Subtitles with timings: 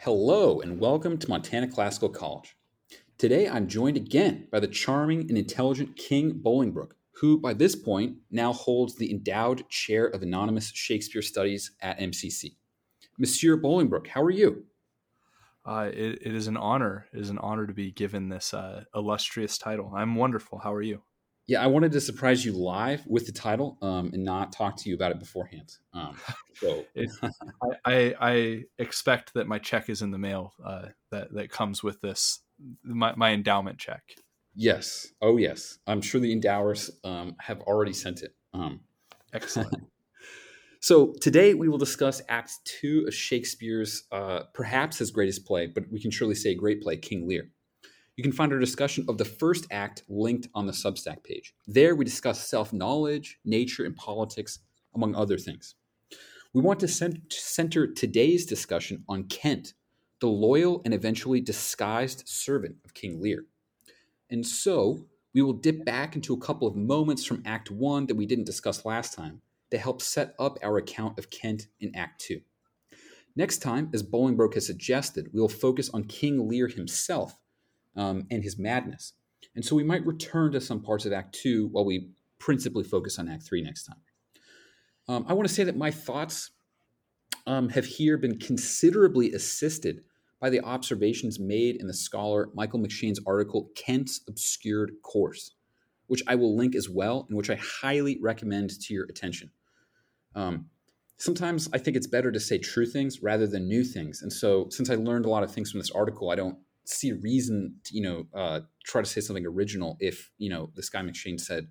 [0.00, 2.56] Hello, and welcome to Montana Classical College.
[3.16, 8.16] Today I'm joined again by the charming and intelligent King Bolingbroke, who by this point
[8.30, 12.56] now holds the endowed chair of anonymous Shakespeare studies at MCC.
[13.18, 14.66] Monsieur Bolingbroke, how are you?
[15.64, 17.06] Uh, it, it is an honor.
[17.14, 19.90] It is an honor to be given this uh, illustrious title.
[19.96, 20.58] I'm wonderful.
[20.58, 21.00] How are you?
[21.46, 24.88] Yeah, I wanted to surprise you live with the title um, and not talk to
[24.88, 25.76] you about it beforehand.
[25.92, 26.16] Um,
[26.54, 26.84] so
[27.84, 32.00] I, I, expect that my check is in the mail uh, that that comes with
[32.00, 32.40] this
[32.82, 34.02] my, my endowment check.
[34.54, 35.08] Yes.
[35.20, 35.78] Oh, yes.
[35.86, 38.34] I'm sure the endowers um, have already sent it.
[38.54, 38.80] Um,
[39.32, 39.74] Excellent.
[40.80, 45.84] so today we will discuss Act Two of Shakespeare's uh, perhaps his greatest play, but
[45.90, 47.50] we can surely say great play, King Lear.
[48.16, 51.52] You can find our discussion of the first act linked on the Substack page.
[51.66, 54.60] There, we discuss self knowledge, nature, and politics,
[54.94, 55.74] among other things.
[56.52, 59.74] We want to center today's discussion on Kent,
[60.20, 63.46] the loyal and eventually disguised servant of King Lear.
[64.30, 68.14] And so, we will dip back into a couple of moments from Act 1 that
[68.14, 69.42] we didn't discuss last time
[69.72, 72.40] to help set up our account of Kent in Act 2.
[73.34, 77.34] Next time, as Bolingbroke has suggested, we will focus on King Lear himself
[77.96, 79.12] um, and his madness.
[79.54, 83.18] And so we might return to some parts of Act Two while we principally focus
[83.18, 84.00] on Act Three next time.
[85.08, 86.50] Um, I want to say that my thoughts
[87.46, 90.02] um, have here been considerably assisted
[90.40, 95.52] by the observations made in the scholar Michael McShane's article, Kent's Obscured Course,
[96.06, 99.50] which I will link as well, and which I highly recommend to your attention.
[100.34, 100.66] Um,
[101.16, 104.22] sometimes I think it's better to say true things rather than new things.
[104.22, 107.10] And so, since I learned a lot of things from this article, I don't see
[107.10, 110.82] a reason to, you know, uh, try to say something original if, you know, the
[110.82, 111.68] Sky McShane said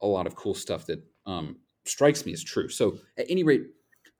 [0.00, 2.68] a lot of cool stuff that um, strikes me as true.
[2.68, 3.62] So, at any rate,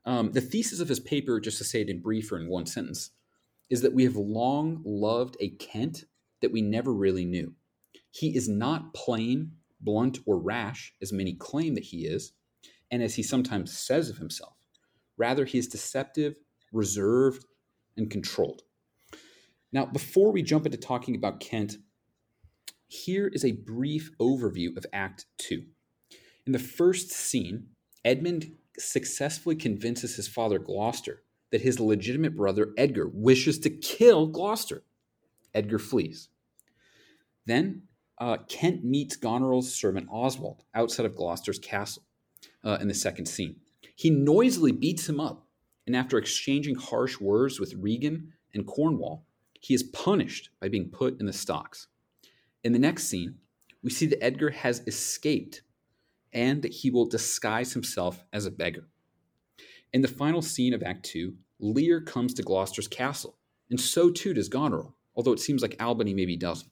[0.05, 2.67] um, the thesis of his paper, just to say it in brief or in one
[2.67, 3.11] sentence,
[3.71, 6.05] is that we have long loved a Kent
[6.41, 7.55] that we never really knew.
[8.11, 12.33] He is not plain, blunt, or rash, as many claim that he is,
[12.91, 14.55] and as he sometimes says of himself.
[15.17, 16.37] Rather, he is deceptive,
[16.73, 17.47] reserved,
[17.97, 18.63] and controlled.
[19.73, 21.77] Now, before we jump into talking about Kent,
[22.89, 25.63] here is a brief overview of Act 2.
[26.47, 27.69] In the first scene,
[28.05, 34.83] Edmund successfully convinces his father Gloucester that his legitimate brother Edgar wishes to kill Gloucester.
[35.55, 36.29] Edgar flees.
[37.47, 37.83] Then
[38.19, 42.05] uh, Kent meets Goneril's servant Oswald outside of Gloucester's castle
[42.65, 43.57] uh, in the second scene.
[43.95, 45.47] He noisily beats him up,
[45.87, 49.27] and after exchanging harsh words with Regan and Cornwall,
[49.63, 51.87] he is punished by being put in the stocks.
[52.65, 53.37] In the next scene,
[53.83, 55.63] we see that Edgar has escaped
[56.33, 58.89] and that he will disguise himself as a beggar.
[59.93, 63.39] In the final scene of Act 2, Lear comes to Gloucester's castle,
[63.71, 66.71] and so too does Goneril, although it seems like Albany maybe doesn't.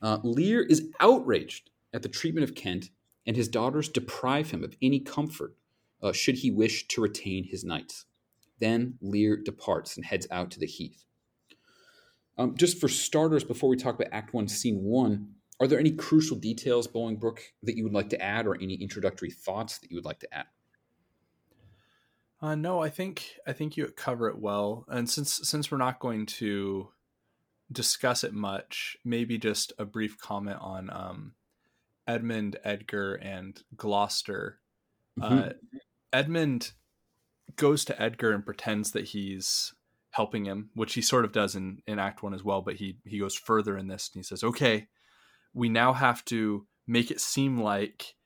[0.00, 2.90] Uh, Lear is outraged at the treatment of Kent,
[3.26, 5.56] and his daughters deprive him of any comfort
[6.00, 8.04] uh, should he wish to retain his knights.
[8.60, 11.04] Then Lear departs and heads out to the heath.
[12.38, 15.90] Um, just for starters, before we talk about Act One, Scene One, are there any
[15.90, 19.96] crucial details, Bolingbroke, that you would like to add, or any introductory thoughts that you
[19.96, 20.46] would like to add?
[22.40, 24.84] Uh, no, I think I think you cover it well.
[24.88, 26.90] And since since we're not going to
[27.70, 31.32] discuss it much, maybe just a brief comment on um,
[32.06, 34.60] Edmund, Edgar, and Gloucester.
[35.18, 35.38] Mm-hmm.
[35.38, 35.48] Uh,
[36.12, 36.72] Edmund
[37.56, 39.74] goes to Edgar and pretends that he's
[40.18, 42.60] helping him, which he sort of does in, in Act One as well.
[42.60, 44.88] But he he goes further in this and he says, "Okay,
[45.54, 48.16] we now have to make it seem like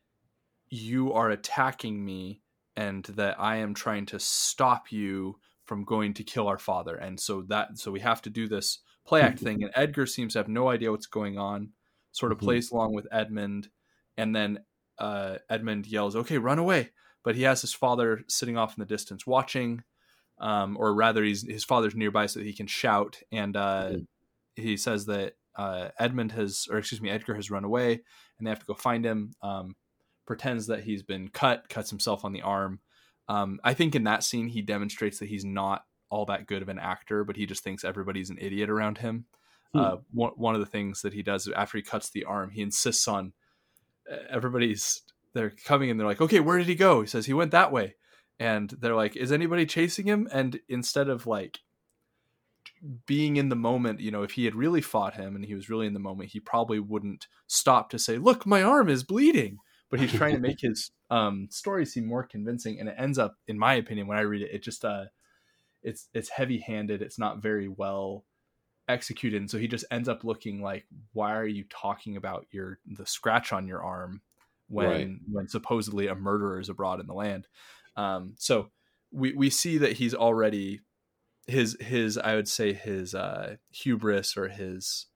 [0.70, 2.40] you are attacking me
[2.76, 5.36] and that I am trying to stop you
[5.66, 8.78] from going to kill our father." And so that so we have to do this
[9.06, 9.62] play act thing.
[9.62, 11.72] And Edgar seems to have no idea what's going on.
[12.12, 12.46] Sort of mm-hmm.
[12.46, 13.68] plays along with Edmund,
[14.16, 14.60] and then
[14.98, 16.92] uh, Edmund yells, "Okay, run away!"
[17.22, 19.84] But he has his father sitting off in the distance watching
[20.42, 23.18] um, or rather, he's, his father's nearby so that he can shout.
[23.30, 24.02] And uh, mm-hmm.
[24.62, 27.92] he says that uh, Edmund has, or excuse me, Edgar has run away,
[28.38, 29.32] and they have to go find him.
[29.42, 29.76] Um,
[30.26, 32.80] pretends that he's been cut, cuts himself on the arm.
[33.28, 36.68] Um, I think in that scene he demonstrates that he's not all that good of
[36.68, 39.26] an actor, but he just thinks everybody's an idiot around him.
[39.72, 39.80] Hmm.
[39.80, 42.62] Uh, one, one of the things that he does after he cuts the arm, he
[42.62, 43.32] insists on
[44.28, 45.02] everybody's
[45.34, 47.00] they're coming and they're like, okay, where did he go?
[47.00, 47.94] He says he went that way
[48.42, 51.60] and they're like is anybody chasing him and instead of like
[53.06, 55.70] being in the moment you know if he had really fought him and he was
[55.70, 59.58] really in the moment he probably wouldn't stop to say look my arm is bleeding
[59.90, 63.36] but he's trying to make his um, story seem more convincing and it ends up
[63.46, 65.04] in my opinion when i read it it just uh
[65.82, 67.02] it's it's heavy handed.
[67.02, 68.24] It's not very well
[68.88, 72.78] executed, and so he just ends up looking like, why are you talking about your
[72.86, 74.22] the scratch on your arm
[74.68, 75.08] when Right.
[75.30, 77.48] when supposedly a murderer is abroad in the land?
[77.96, 78.70] Um, so
[79.10, 80.80] we we see that he's already
[81.46, 85.06] his his I would say his uh, hubris or his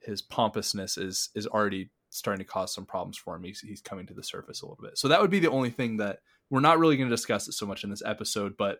[0.00, 3.42] his pompousness is is already starting to cause some problems for him.
[3.44, 4.96] He's he's coming to the surface a little bit.
[4.98, 7.52] So that would be the only thing that we're not really going to discuss it
[7.52, 8.78] so much in this episode, but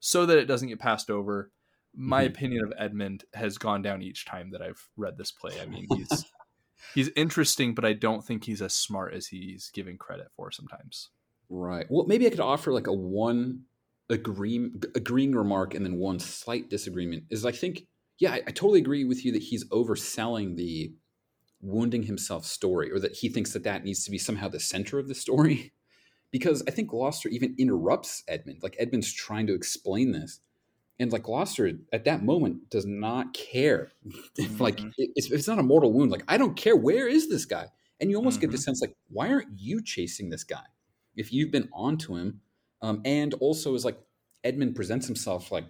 [0.00, 1.50] so that it doesn't get passed over.
[1.94, 2.28] My Mhm.
[2.28, 5.58] opinion of Edmund has gone down each time that I've read this play.
[5.60, 6.24] I mean, he's
[6.94, 11.10] he's interesting, but I don't think he's as smart as he's given credit for sometimes.
[11.48, 11.86] Right.
[11.90, 13.64] Well, maybe I could offer like a one
[14.10, 17.24] agree, agreeing remark and then one slight disagreement.
[17.30, 17.86] Is I think,
[18.18, 20.94] yeah, I, I totally agree with you that he's overselling the
[21.62, 24.98] wounding himself story, or that he thinks that that needs to be somehow the center
[24.98, 25.72] of the story.
[26.32, 28.62] Because I think Gloucester even interrupts Edmund.
[28.62, 30.40] Like Edmund's trying to explain this,
[30.98, 33.92] and like Gloucester at that moment does not care.
[34.38, 36.10] if like it- it's, it's not a mortal wound.
[36.12, 36.76] Like I don't care.
[36.76, 37.68] Where is this guy?
[38.00, 38.58] And you almost get the Mhm.
[38.58, 40.64] sense like, why aren't you chasing this guy?
[41.16, 42.40] If you've been onto him,
[42.82, 43.98] um, and also is like
[44.44, 45.64] Edmund presents himself like,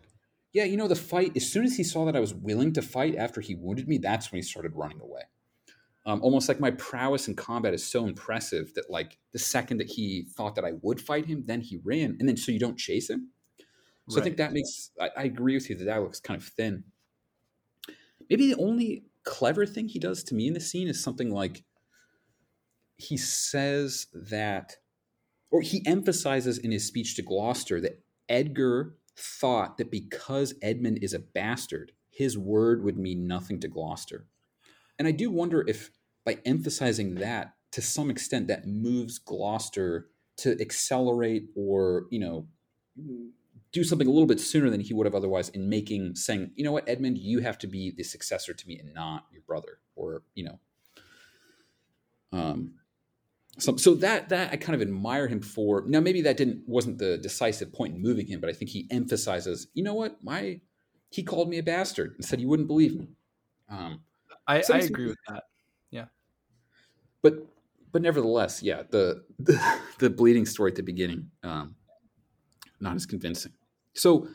[0.52, 1.32] yeah, you know, the fight.
[1.36, 3.98] As soon as he saw that I was willing to fight after he wounded me,
[3.98, 5.22] that's when he started running away.
[6.06, 9.90] Um, almost like my prowess in combat is so impressive that like the second that
[9.90, 12.78] he thought that I would fight him, then he ran, and then so you don't
[12.78, 13.30] chase him.
[14.08, 16.46] So I think that makes I, I agree with you that that looks kind of
[16.46, 16.84] thin.
[18.30, 21.64] Maybe the only clever thing he does to me in the scene is something like
[22.96, 24.76] he says that,
[25.50, 31.14] or he emphasizes in his speech to Gloucester that Edgar thought that because Edmund is
[31.14, 34.26] a bastard, his word would mean nothing to Gloucester.
[34.98, 35.90] And I do wonder if
[36.24, 40.08] by emphasizing that, to some extent, that moves Gloucester
[40.38, 42.46] to accelerate or, you know,
[43.72, 46.64] do something a little bit sooner than he would have otherwise in making saying, you
[46.64, 49.78] know what, Edmund, you have to be the successor to me and not your brother,
[49.94, 50.58] or you know,
[52.32, 52.74] um,
[53.58, 55.84] so so that that I kind of admire him for.
[55.86, 58.86] Now maybe that didn't wasn't the decisive point in moving him, but I think he
[58.90, 60.60] emphasizes, you know what, my
[61.10, 63.08] he called me a bastard and said you wouldn't believe me.
[63.68, 64.00] Um,
[64.46, 65.44] I, I agree with that.
[65.90, 66.06] Yeah,
[67.22, 67.46] but
[67.92, 71.74] but nevertheless, yeah, the the, the bleeding story at the beginning, um,
[72.80, 73.52] not as convincing.
[73.94, 74.28] So,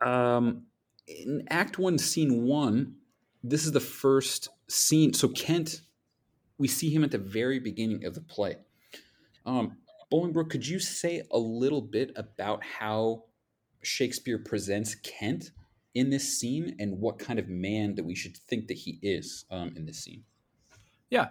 [0.00, 0.66] um,
[1.08, 2.94] in Act One, Scene One,
[3.42, 5.12] this is the first scene.
[5.12, 5.82] So Kent,
[6.58, 8.56] we see him at the very beginning of the play.
[9.46, 9.76] Um,
[10.12, 13.24] Bolingbroke, could you say a little bit about how
[13.82, 15.52] Shakespeare presents Kent
[15.94, 19.44] in this scene and what kind of man that we should think that he is
[19.50, 20.24] um, in this scene?
[21.10, 21.28] Yeah.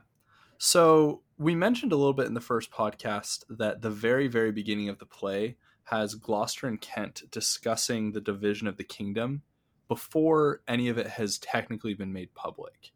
[0.58, 4.90] So we mentioned a little bit in the first podcast that the very, very beginning
[4.90, 9.44] of the play has Gloucester and Kent discussing the division of the kingdom
[9.88, 12.92] before any of it has technically been made public.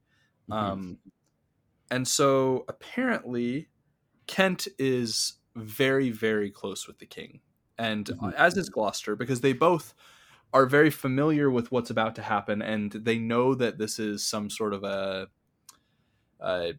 [0.49, 0.55] Mhm.
[0.55, 0.97] Um,
[1.91, 3.69] and so apparently,
[4.27, 7.41] Kent is very, very close with the king,
[7.77, 8.33] and Mhm.
[8.35, 9.93] as is Gloucester, because they both
[10.53, 14.49] are very familiar with what's about to happen, and they know that this is some
[14.49, 15.29] sort of a,
[16.39, 16.73] a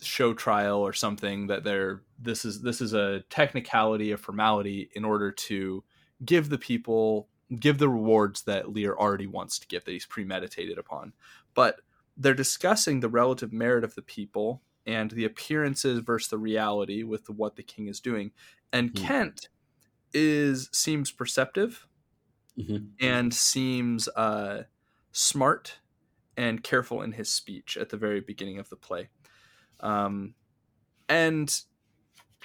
[0.00, 5.04] show trial or something that they're this is this is a technicality, a formality in
[5.04, 5.82] order to
[6.24, 7.28] give the people
[7.58, 11.12] give the rewards that Lear already wants to give that he's premeditated upon.
[11.54, 11.80] But
[12.16, 17.28] they're discussing the relative merit of the people and the appearances versus the reality with
[17.30, 18.32] what the king is doing.
[18.72, 19.04] And Hmm.
[19.04, 19.48] Kent
[20.12, 21.86] is seems perceptive
[22.58, 22.92] Mhm.
[23.00, 24.64] and seems uh,
[25.12, 25.80] smart
[26.36, 29.08] and careful in his speech at the very beginning of the play.
[29.80, 30.34] Um,
[31.08, 31.62] and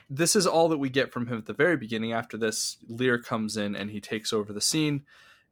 [0.10, 2.14] this is all that we get from him at the very beginning.
[2.14, 5.06] After this, Lear comes in and he takes over the scene.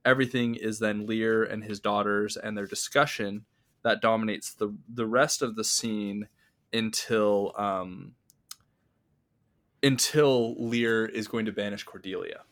[0.04, 3.46] Everything is then Lear and his daughters and their discussion
[3.88, 6.28] that dominates the the rest of the scene
[6.74, 8.16] until um,
[9.84, 12.44] until Lear is going to banish Cordelia.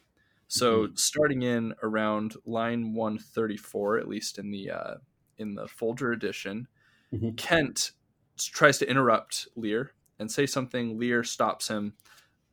[0.48, 4.96] So starting in around line 134, at least in the uh,
[5.38, 6.68] in the Folger edition,
[7.12, 7.38] Mhm.
[7.38, 7.94] Kent
[8.40, 11.00] tries to interrupt Lear and say something.
[11.00, 11.96] Lear stops him,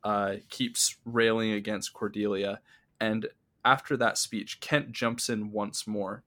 [0.03, 2.61] uh, keeps railing against Cordelia,
[2.99, 3.29] and
[3.65, 6.23] after that speech, Kent jumps in once more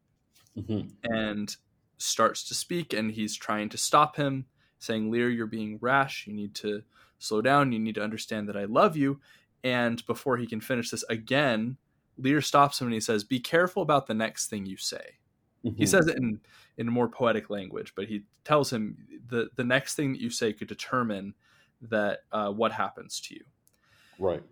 [0.57, 0.97] Mhm.
[1.05, 1.57] and
[1.99, 4.47] starts to speak and he's trying to stop him
[4.79, 6.27] saying lear you're being rash.
[6.27, 6.83] You need to
[7.19, 7.73] slow down.
[7.73, 9.21] You need to understand that i love you.
[9.65, 11.79] And before he can finish this again
[12.19, 15.19] lear stops him and he says be careful about the next thing you say.
[15.63, 15.89] He Mhm.
[15.89, 16.41] says it in
[16.77, 20.53] in more poetic language but he tells him the the next thing that you say
[20.53, 21.35] could determine
[21.83, 23.45] that uh, what happens to you.
[24.19, 24.43] Right.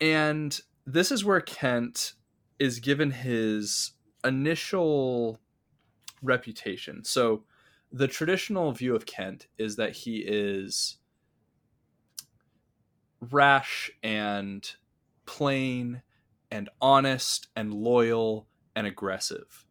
[0.00, 2.14] and this is where Kent
[2.58, 3.92] is given his
[4.24, 5.38] initial
[6.22, 7.04] reputation.
[7.04, 7.44] So
[7.92, 10.96] the traditional view of Kent is that he is
[13.20, 14.68] rash and
[15.26, 16.02] plain
[16.50, 19.64] and honest and loyal and aggressive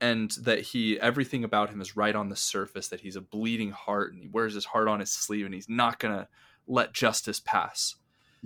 [0.00, 3.70] and that he everything about him is right on the surface that he's a bleeding
[3.70, 6.28] heart and he wears his heart on his sleeve and he's not going to
[6.66, 7.96] let justice pass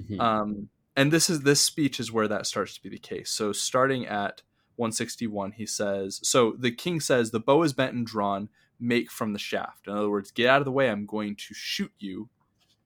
[0.00, 0.20] mm-hmm.
[0.20, 3.52] um, and this is this speech is where that starts to be the case so
[3.52, 4.42] starting at
[4.76, 8.48] 161 he says so the king says the bow is bent and drawn
[8.80, 11.54] make from the shaft in other words get out of the way i'm going to
[11.54, 12.28] shoot you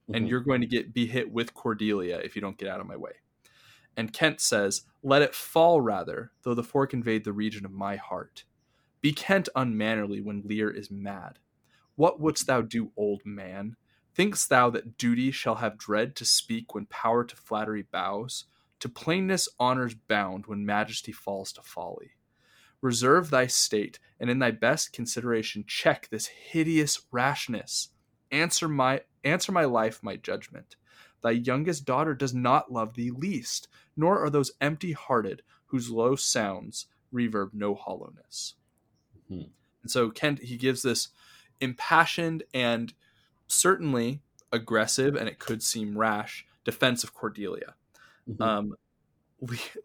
[0.08, 0.26] and mm-hmm.
[0.26, 2.96] you're going to get be hit with cordelia if you don't get out of my
[2.96, 3.12] way
[3.96, 7.96] and kent says let it fall rather though the fork invade the region of my
[7.96, 8.44] heart
[9.06, 11.38] be Kent unmannerly when Lear is mad.
[11.94, 13.76] What wouldst thou do, old man?
[14.16, 18.46] Think'st thou that duty shall have dread to speak when power to flattery bows?
[18.80, 22.12] To plainness honour's bound when majesty falls to folly.
[22.82, 27.88] Reserve thy state, and in thy best consideration check this hideous rashness.
[28.30, 30.76] Answer my answer my life, my judgment.
[31.22, 36.14] Thy youngest daughter does not love thee least, nor are those empty hearted whose low
[36.14, 38.54] sounds reverb no hollowness.
[39.28, 39.42] Hmm.
[39.82, 41.08] And so Kent he gives this
[41.60, 42.92] impassioned and
[43.46, 44.20] certainly
[44.52, 47.74] aggressive, and it could seem rash defense of Cordelia.
[48.28, 48.42] Mm-hmm.
[48.42, 48.74] Um,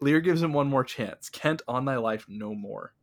[0.00, 1.28] Lear gives him one more chance.
[1.28, 2.94] Kent, on thy life, no more.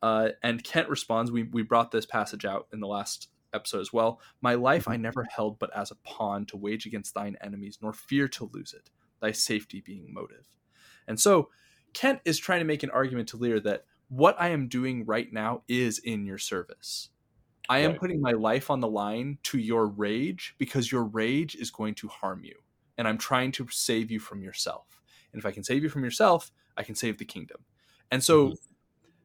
[0.00, 3.92] Uh, and Kent responds, we, we brought this passage out in the last episode as
[3.92, 4.20] well.
[4.40, 5.02] My life I mm-hmm.
[5.02, 8.72] never held but as a pawn to wage against thine enemies, nor fear to lose
[8.72, 10.46] it, thy safety being motive.
[11.06, 11.50] And so
[11.94, 15.32] Kent is trying to make an argument to Lear that what I am doing right
[15.32, 17.08] now is in your service.
[17.68, 18.00] I am right.
[18.00, 22.08] putting my life on the line to your rage because your rage is going to
[22.08, 22.56] harm you.
[22.98, 25.00] And I'm trying to save you from yourself.
[25.32, 27.64] And if I can save you from yourself, I can save the kingdom.
[28.10, 28.54] And so mm-hmm.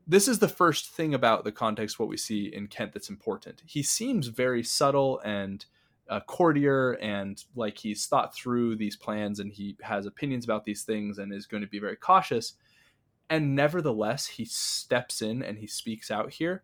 [0.08, 3.62] this is the first thing about the context what we see in Kent that's important.
[3.66, 5.66] He seems very subtle and
[6.10, 10.84] uh, courtier and like he's thought through these plans and he has opinions about these
[10.84, 12.54] things and is going to be very cautious
[13.30, 16.64] and nevertheless he steps in and he speaks out here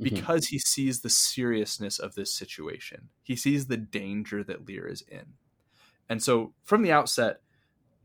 [0.00, 0.14] mm-hmm.
[0.14, 0.54] because mm-hmm.
[0.54, 5.34] he sees the seriousness of this situation he sees the danger that lear is in
[6.08, 7.40] and so from the outset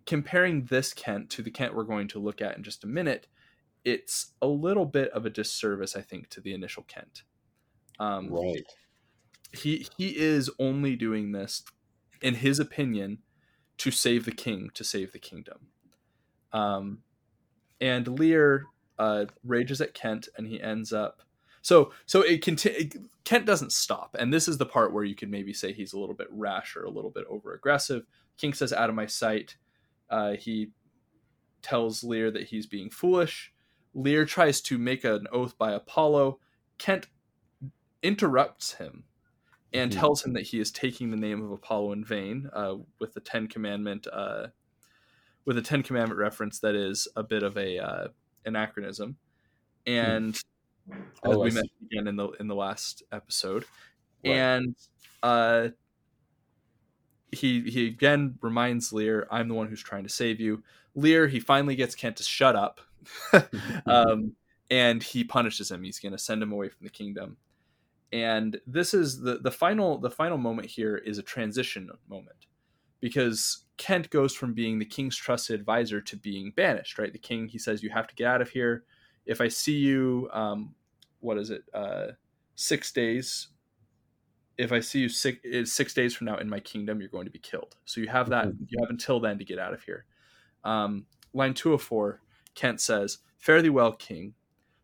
[0.06, 3.28] comparing this kent to the kent we're going to look at in just a minute
[3.86, 7.24] it's a little bit of a disservice i think to the initial kent
[8.00, 8.66] um, right
[9.52, 11.64] he he is only doing this
[12.22, 13.20] in his opinion
[13.78, 15.68] to save the king to save the kingdom
[16.54, 17.00] um,
[17.82, 18.68] and Lear
[18.98, 21.22] uh, rages at Kent, and he ends up.
[21.64, 22.92] So so it, conti-
[23.24, 26.00] Kent doesn't stop, and this is the part where you could maybe say he's a
[26.00, 28.04] little bit rash or a little bit over aggressive.
[28.38, 29.56] King says, "Out of my sight."
[30.10, 30.70] Uh, he
[31.64, 33.52] tells Lear that he's being foolish.
[33.96, 36.40] Lear tries to make an oath by Apollo.
[36.78, 37.08] Kent
[38.04, 39.06] interrupts him
[39.72, 40.00] and mm-hmm.
[40.00, 43.22] tells him that he is taking the name of Apollo in vain, uh, with the
[43.22, 44.48] Ten Commandment uh,
[45.46, 48.08] with a Ten Commandment reference that is a bit of a uh,
[48.46, 49.16] anachronism,
[49.88, 50.38] and
[51.24, 53.66] oh, as we mentioned again in the in the last episode,
[54.26, 54.36] right.
[54.36, 54.76] and
[55.22, 55.70] uh,
[57.32, 60.64] he he again reminds Lear, "I'm the one who's trying to save you."
[60.96, 62.82] Lear he finally gets Kent to shut up,
[63.86, 64.34] um,
[64.70, 65.84] and he punishes him.
[65.84, 67.38] He's going to send him away from the kingdom.
[68.12, 72.46] And this is the the final the final moment here is a transition moment
[73.04, 77.12] because Kent goes from being the king's trusted advisor to being banished, right?
[77.12, 78.84] The king, he says, you have to get out of here.
[79.26, 80.76] If I see you, um,
[81.20, 82.08] what is it, uh,
[82.56, 83.48] six days,
[84.58, 85.40] if I see you six,
[85.72, 87.76] six days from now in my kingdom, you're going to be killed.
[87.86, 88.64] So you have that, mm-hmm.
[88.68, 90.06] you have until then to get out of here.
[90.64, 92.22] Um, line 204,
[92.56, 94.34] Kent says, Fare thee well, king.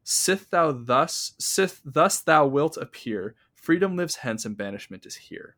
[0.03, 5.55] Sith thou thus, sith thus thou wilt appear, freedom lives hence and banishment is here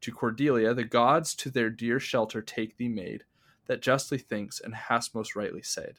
[0.00, 3.24] to Cordelia, the gods to their dear shelter take thee maid,
[3.66, 5.98] that justly thinks and hast most rightly said.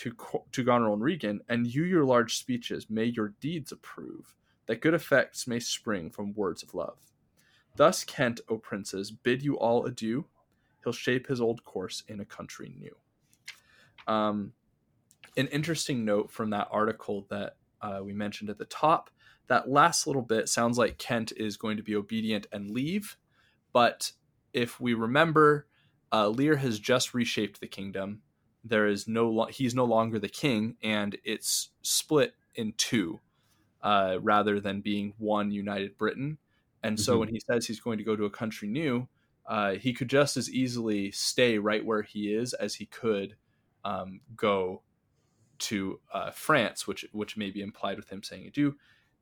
[0.00, 0.16] To,
[0.52, 4.34] to Goneril and Regan, and you your large speeches, may your deeds approve,
[4.66, 6.98] that good effects may spring from words of love.
[7.76, 10.24] Thus Kent, O princes, bid you all adieu.
[10.82, 12.96] He'll shape his old course in a country new.
[14.06, 14.54] Um,
[15.36, 19.10] an interesting note from that article that uh, we mentioned at the top
[19.48, 23.16] that last little bit sounds like Kent is going to be obedient and leave.
[23.72, 24.12] But
[24.52, 25.66] if we remember,
[26.12, 28.22] uh, Lear has just reshaped the kingdom.
[28.64, 33.20] There is no lo- he's no longer the king, and it's split in two,
[33.82, 36.38] uh, rather than being one united Britain.
[36.82, 37.02] And mm-hmm.
[37.02, 39.08] so when he says he's going to go to a country new,
[39.46, 43.36] uh, he could just as easily stay right where he is as he could
[43.84, 44.82] um, go
[45.58, 48.76] to uh, France, which which may be implied with him saying adieu,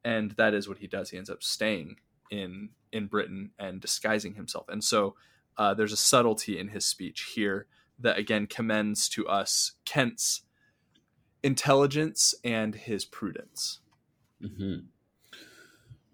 [0.04, 1.10] and that is what he does.
[1.10, 1.96] He ends up staying
[2.30, 5.14] in in Britain and disguising himself, and so
[5.56, 7.66] uh, there's a subtlety in his speech here
[7.98, 10.42] that again commends to us Kent's
[11.42, 13.80] intelligence and his prudence.
[14.42, 14.86] Mm-hmm.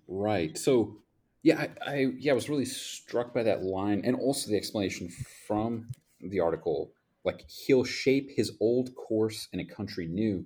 [0.07, 0.57] Right.
[0.57, 0.99] So,
[1.43, 5.09] yeah, I, I yeah I was really struck by that line, and also the explanation
[5.47, 5.89] from
[6.21, 6.93] the article.
[7.25, 10.45] Like he'll shape his old course in a country new,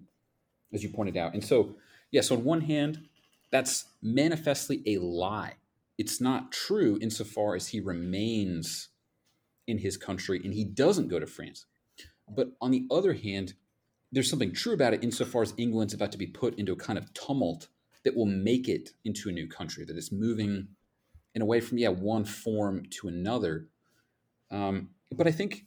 [0.73, 1.35] as you pointed out.
[1.35, 1.75] And so,
[2.11, 2.21] yeah.
[2.21, 3.09] So on one hand,
[3.51, 5.55] that's manifestly a lie.
[5.97, 8.89] It's not true insofar as he remains
[9.69, 11.67] in his country and he doesn't go to France.
[12.29, 13.55] But on the other hand,
[14.11, 16.99] there's something true about it insofar as England's about to be put into a kind
[16.99, 17.69] of tumult
[18.05, 20.69] that will make it into a new country, that is moving
[21.35, 23.69] in a way from, yeah, one form to another.
[24.51, 25.67] Um, but I think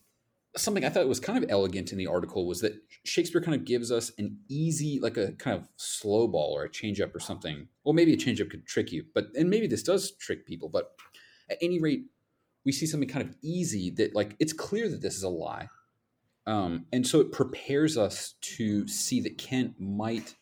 [0.58, 3.66] something I thought was kind of elegant in the article was that Shakespeare kind of
[3.66, 7.20] gives us an easy, like a kind of slow ball or a change up or
[7.20, 7.68] something.
[7.84, 10.68] Well, maybe a change up could trick you, but and maybe this does trick people.
[10.68, 10.92] But
[11.50, 12.06] at any rate,
[12.66, 15.68] we see something kind of easy that like it's clear that this is a lie,
[16.46, 20.36] um, and so it prepares us to see that Kent might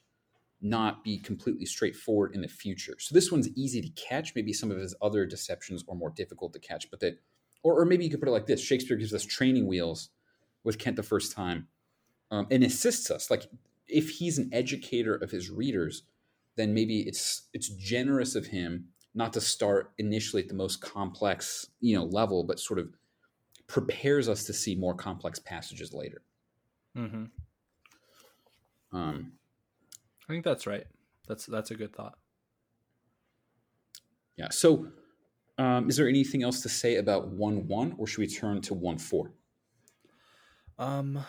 [0.62, 2.96] not be completely straightforward in the future.
[3.00, 4.36] So this one's easy to catch.
[4.36, 7.22] Maybe some of his other deceptions are more difficult to catch, but that,
[7.64, 10.10] or, or maybe you could put it like this: Shakespeare gives us training wheels
[10.64, 11.68] with Kent the first time,
[12.32, 13.32] um, and assists us.
[13.32, 13.48] Like
[13.88, 16.04] if he's an educator of his readers,
[16.56, 21.68] then maybe it's it's generous of him not to start initially at the most complex
[21.80, 22.90] you know level, but sort of
[23.68, 26.22] prepares us to see more complex passages later.
[26.98, 27.26] Mm-hmm.
[28.92, 29.34] Um,
[30.28, 30.86] I think that's right.
[31.28, 32.18] That's that's a good thought.
[34.36, 34.50] Yeah.
[34.50, 34.88] So,
[35.58, 38.74] um, is there anything else to say about one one, or should we turn to
[38.74, 39.32] one four?
[40.78, 41.24] Um,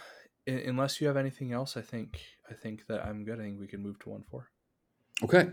[0.46, 3.40] unless you have anything else, I think I think that I'm good.
[3.40, 4.48] I think we can move to one four.
[5.22, 5.50] Okay.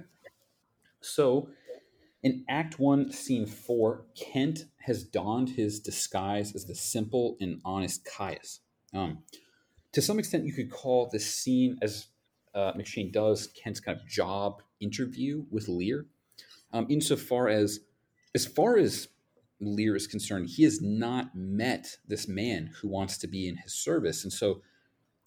[1.02, 1.50] So,
[2.28, 8.04] in Act One, Scene Four, Kent has donned his disguise as the simple and honest
[8.04, 8.60] Caius.
[8.94, 9.20] Um,
[9.94, 12.08] to some extent, you could call this scene as
[12.54, 16.06] uh, McShane does Kent's kind of job interview with Lear,
[16.74, 17.80] um, insofar as,
[18.36, 19.08] as far as
[19.62, 23.74] Lear is concerned, he has not met this man who wants to be in his
[23.74, 24.24] service.
[24.24, 24.62] And so,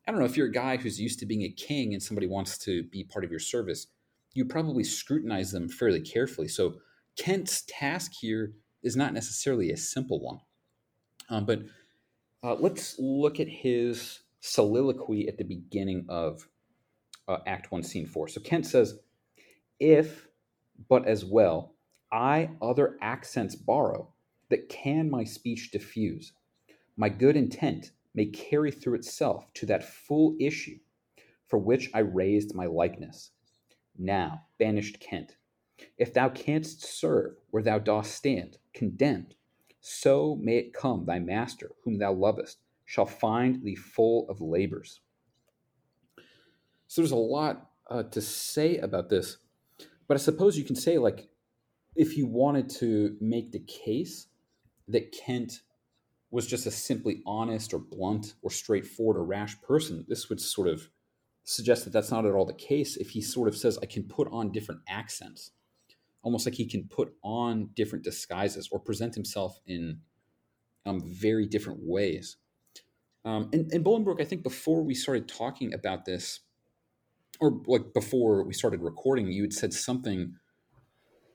[0.06, 2.26] I don't know if you're a guy who's used to being a king and somebody
[2.26, 3.86] wants to be part of your service,
[4.34, 6.48] you probably scrutinize them fairly carefully.
[6.48, 6.74] So,
[7.20, 10.40] Kent's task here is not necessarily a simple one.
[11.28, 11.60] Um, but
[12.42, 16.48] uh, let's look at his soliloquy at the beginning of
[17.28, 18.28] uh, Act 1, Scene 4.
[18.28, 19.00] So Kent says,
[19.78, 20.28] If,
[20.88, 21.74] but as well,
[22.10, 24.14] I other accents borrow,
[24.48, 26.32] that can my speech diffuse,
[26.96, 30.78] my good intent may carry through itself to that full issue
[31.48, 33.32] for which I raised my likeness.
[33.98, 35.36] Now, banished Kent,
[35.98, 39.34] if thou canst serve where thou dost stand, condemned,
[39.80, 45.00] so may it come thy master, whom thou lovest, shall find thee full of labors.
[46.86, 49.38] So there's a lot uh, to say about this,
[50.08, 51.28] but I suppose you can say like,
[51.96, 54.26] if you wanted to make the case
[54.88, 55.60] that Kent
[56.30, 60.68] was just a simply honest or blunt or straightforward or rash person, this would sort
[60.68, 60.88] of
[61.44, 62.96] suggest that that's not at all the case.
[62.96, 65.52] If he sort of says, "I can put on different accents,"
[66.22, 70.00] almost like he can put on different disguises or present himself in
[70.86, 72.36] um, very different ways.
[73.24, 76.40] Um, and, and I think before we started talking about this,
[77.38, 80.34] or like before we started recording, you had said something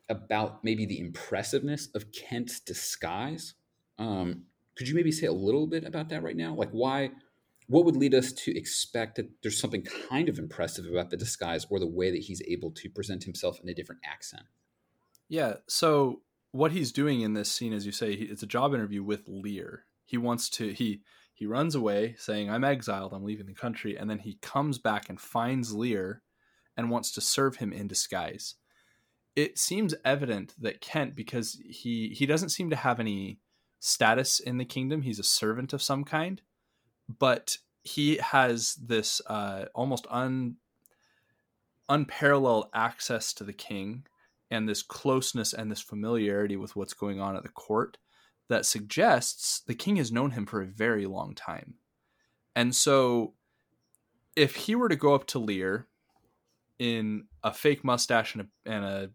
[0.10, 3.56] about maybe the impressiveness of Kent's disguise.
[3.98, 4.43] Um,
[4.78, 6.54] could you maybe say a little bit about that right now?
[6.54, 7.12] Like why,
[7.67, 11.65] what would lead us to expect that there's something kind of impressive about the disguise
[11.69, 14.43] or the way that he's able to present himself in a different accent?
[15.27, 15.55] Yeah.
[15.67, 19.27] So what he's doing in this scene, as you say, it's a job interview with
[19.27, 19.85] Lear.
[20.05, 21.01] He wants to he
[21.35, 23.97] he runs away saying, I'm exiled, I'm leaving the country.
[23.97, 26.21] And then he comes back and finds Lear
[26.77, 28.55] and wants to serve him in disguise.
[29.35, 33.39] It seems evident that Kent, because he, he doesn't seem to have any
[33.81, 36.41] status in the kingdom, he's a servant of some kind,
[37.19, 40.55] but he has this uh, almost un,
[41.89, 44.05] unparalleled access to the king
[44.51, 47.97] and this closeness and this familiarity with what's going on at the court
[48.49, 51.75] that suggests the king has known him for a very long time.
[52.55, 53.34] And so
[54.36, 55.88] if he were to go up to Lear
[56.77, 59.10] in a fake mustache and a, and a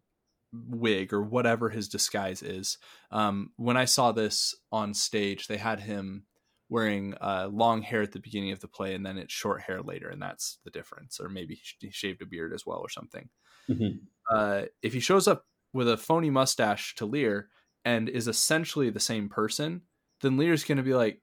[0.52, 2.78] wig or whatever his disguise is,
[3.10, 6.24] um, when I saw this on stage, they had him
[6.68, 9.82] wearing uh, long hair at the beginning of the play and then it's short hair
[9.82, 11.20] later, and that's the difference.
[11.20, 13.28] Or maybe he shaved a beard as well or something.
[13.68, 13.98] Mm-hmm.
[14.30, 17.48] Uh, if he shows up with a phony mustache to Lear
[17.84, 19.82] and is essentially the same person,
[20.20, 21.20] then Lear's going to be like,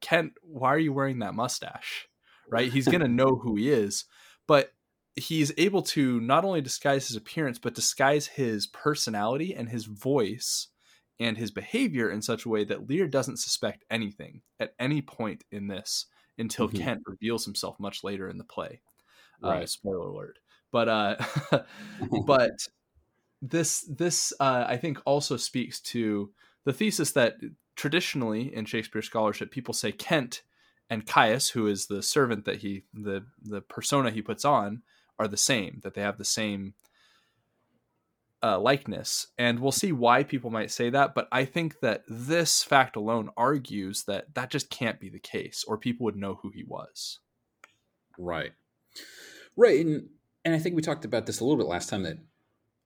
[0.00, 2.08] Kent, why are you wearing that mustache?
[2.50, 2.72] Right?
[2.72, 4.04] He's going to know who he is,
[4.46, 4.72] but
[5.16, 10.68] he's able to not only disguise his appearance, but disguise his personality and his voice
[11.18, 15.44] and his behavior in such a way that Lear doesn't suspect anything at any point
[15.50, 16.06] in this
[16.38, 16.78] until mm-hmm.
[16.78, 18.80] Kent reveals himself much later in the play.
[19.44, 19.62] Uh, right.
[19.62, 20.38] Uh, spoiler alert.
[20.72, 21.16] But uh,
[22.26, 22.68] but
[23.42, 26.30] this this uh, I think also speaks to
[26.64, 27.36] the thesis that
[27.76, 30.42] traditionally in Shakespeare scholarship people say Kent
[30.88, 34.82] and Caius, who is the servant that he the the persona he puts on,
[35.18, 35.80] are the same.
[35.82, 36.74] That they have the same
[38.42, 39.28] uh, likeness.
[39.38, 41.14] And we'll see why people might say that.
[41.14, 45.64] But I think that this fact alone argues that that just can't be the case,
[45.66, 47.18] or people would know who he was.
[48.18, 48.52] Right.
[49.56, 49.84] Right.
[49.84, 50.08] And,
[50.44, 52.18] and I think we talked about this a little bit last time that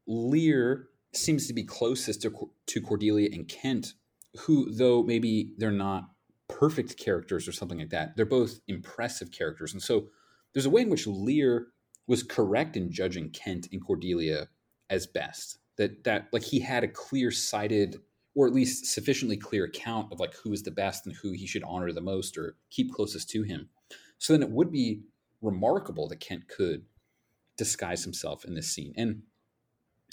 [0.07, 3.95] Lear seems to be closest to, to Cordelia and Kent,
[4.41, 6.11] who, though maybe they're not
[6.49, 9.73] perfect characters or something like that, they're both impressive characters.
[9.73, 10.09] And so
[10.53, 11.69] there's a way in which Lear
[12.07, 14.49] was correct in judging Kent and Cordelia
[14.91, 15.59] as best.
[15.77, 17.97] That that like he had a clear sighted
[18.37, 21.47] or at least sufficiently clear account of like who is the best and who he
[21.47, 23.69] should honor the most or keep closest to him.
[24.19, 25.03] So then it would be
[25.41, 26.85] remarkable that Kent could
[27.57, 28.95] disguise himself in this scene.
[28.97, 29.23] And,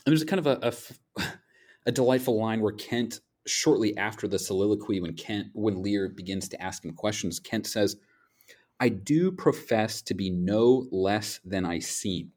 [0.05, 0.73] there's a kind of a,
[1.17, 1.23] a,
[1.85, 6.61] a delightful line where Kent, shortly after the soliloquy, when Kent when Lear begins to
[6.61, 7.97] ask him questions, Kent says,
[8.79, 12.31] "I do profess to be no less than I seem."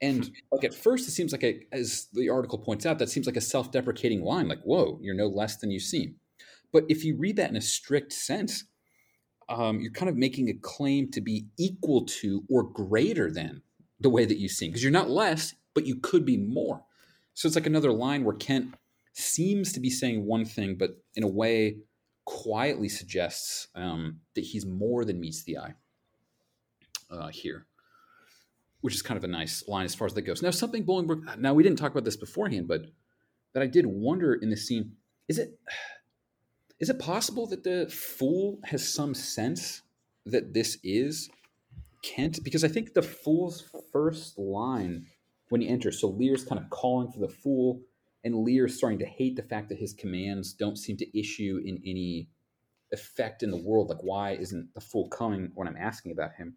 [0.00, 3.26] And like at first, it seems like a, as the article points out, that seems
[3.26, 4.48] like a self-deprecating line.
[4.48, 6.16] Like, "Whoa, you're no less than you seem."
[6.72, 8.64] But if you read that in a strict sense,
[9.48, 13.60] um, you're kind of making a claim to be equal to or greater than
[14.02, 16.84] the way that you seem, because you're not less, but you could be more.
[17.34, 18.74] So it's like another line where Kent
[19.14, 21.78] seems to be saying one thing, but in a way
[22.24, 25.74] quietly suggests um, that he's more than meets the eye
[27.10, 27.66] uh, here
[28.82, 30.42] which is kind of a nice line as far as that goes.
[30.42, 31.38] Now, something Bolingbroke.
[31.38, 32.82] Now, we didn't talk about this beforehand, but
[33.54, 34.92] that I did wonder in this scene
[35.28, 35.58] is it
[36.80, 39.82] is it possible that the fool has some sense
[40.26, 41.30] that this is
[42.02, 42.42] Kent?
[42.42, 45.06] Because I think the fool's first line
[45.48, 47.82] when he enters, so Lear's kind of calling for the fool,
[48.24, 51.78] and Lear's starting to hate the fact that his commands don't seem to issue in
[51.86, 52.28] any
[52.92, 53.88] effect in the world.
[53.88, 56.56] Like, why isn't the fool coming when I'm asking about him?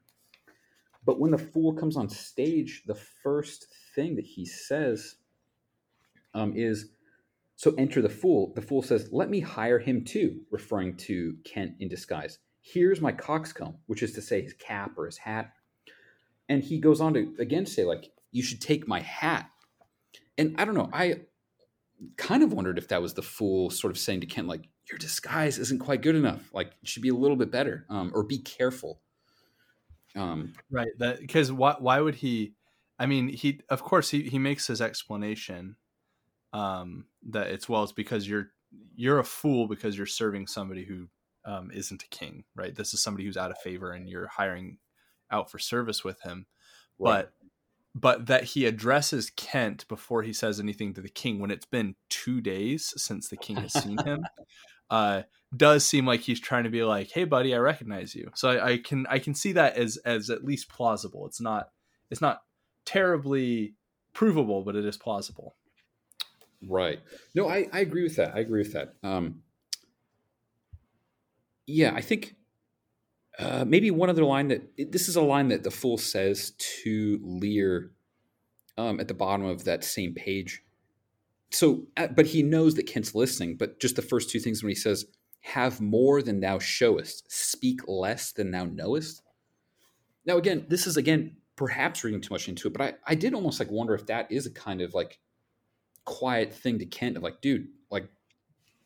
[1.06, 5.16] But when the fool comes on stage, the first thing that he says
[6.34, 6.90] um, is,
[7.56, 8.54] So enter the fool.
[8.56, 12.40] The fool says, Let me hire him too, referring to Kent in disguise.
[12.68, 15.54] Here's my coxcomb, which is to say his cap or his hat.
[16.50, 19.50] And he goes on to again say, like, you should take my hat.
[20.38, 21.22] And I don't know, I
[22.18, 24.98] kind of wondered if that was the fool sort of saying to Kent, like, your
[24.98, 26.50] disguise isn't quite good enough.
[26.54, 29.00] Like, it should be a little bit better, um, or be careful.
[30.16, 30.88] Um, right.
[30.98, 32.54] Because why why would he?
[32.98, 35.76] I mean, he of course he he makes his explanation
[36.54, 38.52] um, that it's well, it's because you're
[38.96, 41.08] you're a fool because you're serving somebody who
[41.46, 42.76] um, not a king, right?
[42.76, 44.78] This is somebody who's out of favor, and you're hiring
[45.32, 46.48] out for service with him.
[47.00, 47.26] Right.
[47.26, 47.32] But
[47.98, 51.96] but that he addresses Kent before he says anything to the king when it's been
[52.10, 54.26] two days since the king has seen him
[54.90, 55.22] uh,
[55.56, 58.72] does seem like he's trying to be like, "Hey, buddy, I recognize you." So I,
[58.72, 61.26] I, can I can see that as as at least plausible.
[61.26, 61.70] It's not
[62.10, 62.42] it's not
[62.86, 63.76] terribly
[64.14, 65.56] provable, but it is plausible.
[66.68, 67.00] Right.
[67.34, 68.36] No, I, I agree with that.
[68.36, 68.96] I agree with that.
[69.04, 69.42] Um,
[71.68, 72.36] yeah, I think
[73.38, 77.20] uh, maybe one other line that this is a line that the fool says to
[77.22, 77.92] Lear
[78.78, 80.62] um, at the bottom of that same page.
[81.52, 84.76] So but he knows that kent's listening but just the first two things when he
[84.76, 85.06] says
[85.42, 89.22] have more than thou showest speak less than thou knowest.
[90.26, 93.34] Now again this is again perhaps reading too much into it but i, I did
[93.34, 95.20] almost like wonder if that is a kind of like
[96.04, 97.68] quiet thing to kent of like dude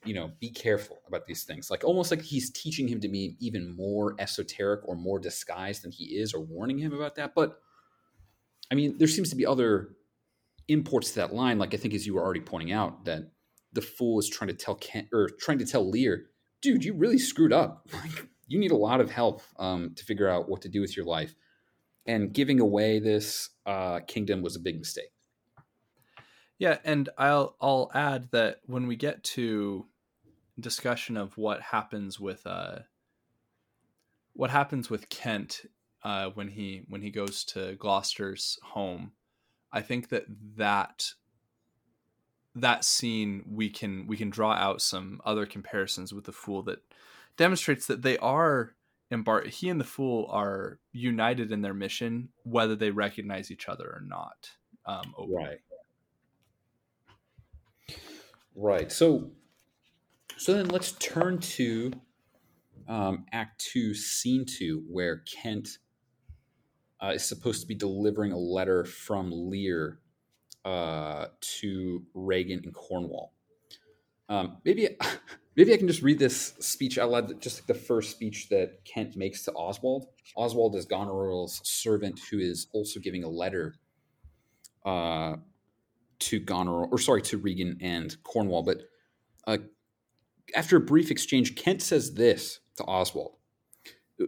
[0.05, 3.35] you know be careful about these things like almost like he's teaching him to be
[3.39, 7.59] even more esoteric or more disguised than he is or warning him about that but
[8.71, 9.89] i mean there seems to be other
[10.69, 13.31] imports to that line, like I think as you were already pointing out, that
[13.73, 16.27] the fool is trying to tell Kent or trying to tell Lear,
[16.61, 17.87] dude, you really screwed up.
[17.93, 20.97] Like you need a lot of help um, to figure out what to do with
[20.97, 21.35] your life.
[22.07, 25.11] And giving away this uh, kingdom was a big mistake.
[26.57, 29.85] Yeah, and I'll I'll add that when we get to
[30.61, 32.79] discussion of what happens with uh,
[34.33, 35.65] what happens with Kent
[36.03, 39.11] uh, when he when he goes to Gloucester's home,
[39.71, 40.25] I think that
[40.57, 41.13] that
[42.55, 46.79] that scene we can we can draw out some other comparisons with the fool that
[47.37, 48.75] demonstrates that they are
[49.11, 53.85] embark he and the fool are united in their mission whether they recognize each other
[53.85, 54.51] or not
[54.89, 55.59] um, right.
[58.55, 58.91] Right.
[58.91, 59.29] So
[60.39, 61.91] so then let's turn to
[62.87, 65.79] um, act two scene two where kent
[67.03, 69.99] uh, is supposed to be delivering a letter from lear
[70.65, 73.33] uh, to Regan and Cornwall.
[74.29, 74.87] Um, maybe
[75.57, 78.85] maybe I can just read this speech out loud, just like the first speech that
[78.85, 80.07] Kent makes to Oswald.
[80.35, 83.75] Oswald is Goneril's servant who is also giving a letter
[84.85, 85.35] uh,
[86.19, 88.63] to Goneril, or sorry, to Regan and Cornwall.
[88.63, 88.83] But
[89.47, 89.57] uh,
[90.55, 93.35] after a brief exchange, Kent says this to Oswald.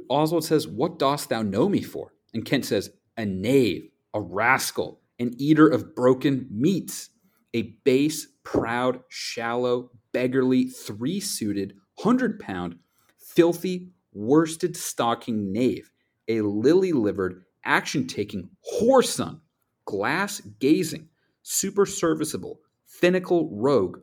[0.10, 2.14] Oswald says, What dost thou know me for?
[2.34, 7.10] And Kent says, A knave, a rascal, an eater of broken meats,
[7.54, 12.76] a base, proud, shallow, beggarly, three suited, hundred pound,
[13.18, 15.92] filthy, worsted stocking knave,
[16.28, 19.40] a lily livered, action taking whoreson,
[19.86, 21.10] glass gazing,
[21.44, 24.00] super serviceable, finical rogue,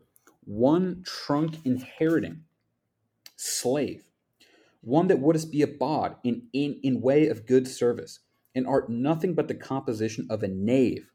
[0.48, 2.40] one trunk inheriting,
[3.36, 4.04] slave,
[4.80, 8.20] one that wouldst be a bawd in, in, in way of good service,
[8.54, 11.10] and art nothing but the composition of a knave,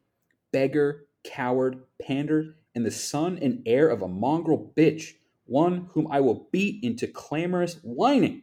[0.52, 5.14] beggar, coward, pander, and the son and heir of a mongrel bitch,
[5.46, 8.42] one whom I will beat into clamorous whining,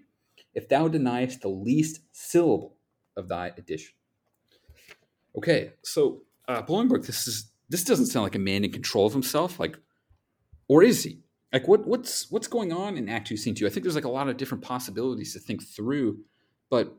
[0.53, 2.75] if thou deniest the least syllable
[3.15, 3.93] of thy addition.
[5.37, 9.57] Okay, so uh, this is this doesn't sound like a man in control of himself,
[9.57, 9.77] like,
[10.71, 11.19] or is he?
[11.51, 13.67] Like, what what's what's going on in Act Two, Scene Two?
[13.67, 16.19] I think there's like a lot of different possibilities to think through,
[16.69, 16.95] but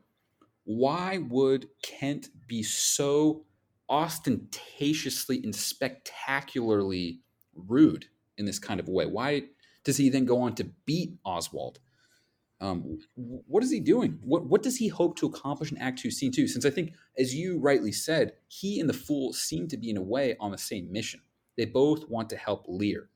[0.63, 3.45] why would Kent be so
[3.89, 7.21] ostentatiously and spectacularly
[7.55, 8.05] rude
[8.37, 9.07] in this kind of way?
[9.07, 9.45] Why
[9.83, 11.79] does he then go on to beat Oswald?
[12.61, 14.19] Um, what is he doing?
[14.23, 16.47] What what does he hope to accomplish in Act Two, Scene Two?
[16.47, 19.97] Since I think, as you rightly said, he and the fool seem to be in
[19.97, 21.21] a way on the same mission.
[21.57, 23.09] They both want to help Lear.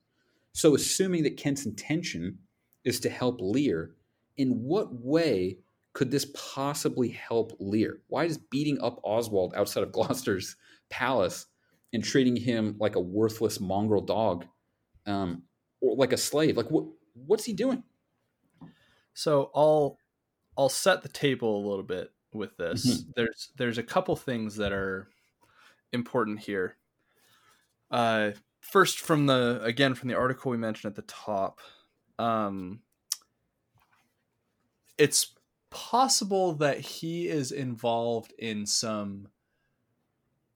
[0.58, 2.40] So, assuming that Kent's intention
[2.84, 3.92] is to help Lear,
[4.38, 5.60] in what way
[5.94, 8.00] could this possibly help Lear?
[8.08, 10.56] Why is beating up Oswald outside of Gloucester's
[10.90, 11.46] palace
[11.94, 14.46] and treating him like a worthless mongrel dog,
[15.06, 15.44] um,
[15.80, 16.58] or like a slave?
[16.58, 16.86] Like what?
[17.14, 17.84] What's he doing?
[19.14, 20.00] So I'll
[20.58, 22.84] I'll set the table a little bit with this.
[22.84, 23.12] Mm-hmm.
[23.16, 25.08] There's there's a couple things that are
[25.94, 26.78] important here.
[27.92, 28.32] Uh,
[28.72, 31.60] first, from the again from the article we mentioned at the top,
[32.20, 32.80] um,
[34.98, 35.34] it's
[35.70, 39.28] possible that he is involved in some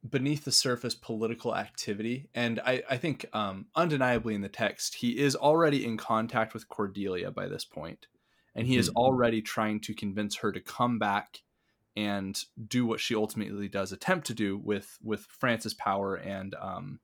[0.09, 5.19] beneath the surface political activity and i, I think um, undeniably in the text he
[5.19, 8.07] is already in contact with cordelia by this point
[8.55, 8.79] and he mm-hmm.
[8.79, 11.43] is already trying to convince her to come back
[11.95, 16.99] and do what she ultimately does attempt to do with with France's power and um,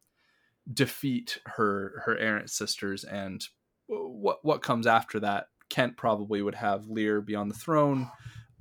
[0.74, 3.48] defeat her her errant sisters and
[3.88, 8.10] what what comes after that Kent probably would have Lear be on the throne.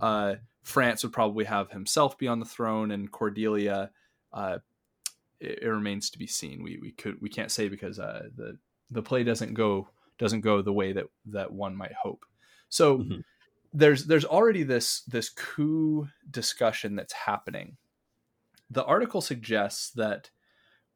[0.01, 3.91] Uh, France would probably have himself be on the throne, and Cordelia.
[4.33, 4.59] Uh,
[5.41, 6.63] it, it, remains to be seen.
[6.63, 8.59] We we could we can't say because uh, the
[8.91, 9.89] the play doesn't go
[10.19, 12.25] doesn't go the way that that one might hope.
[12.69, 13.21] So mm-hmm.
[13.73, 17.77] there's there's already this this coup discussion that's happening.
[18.71, 20.31] The article suggests that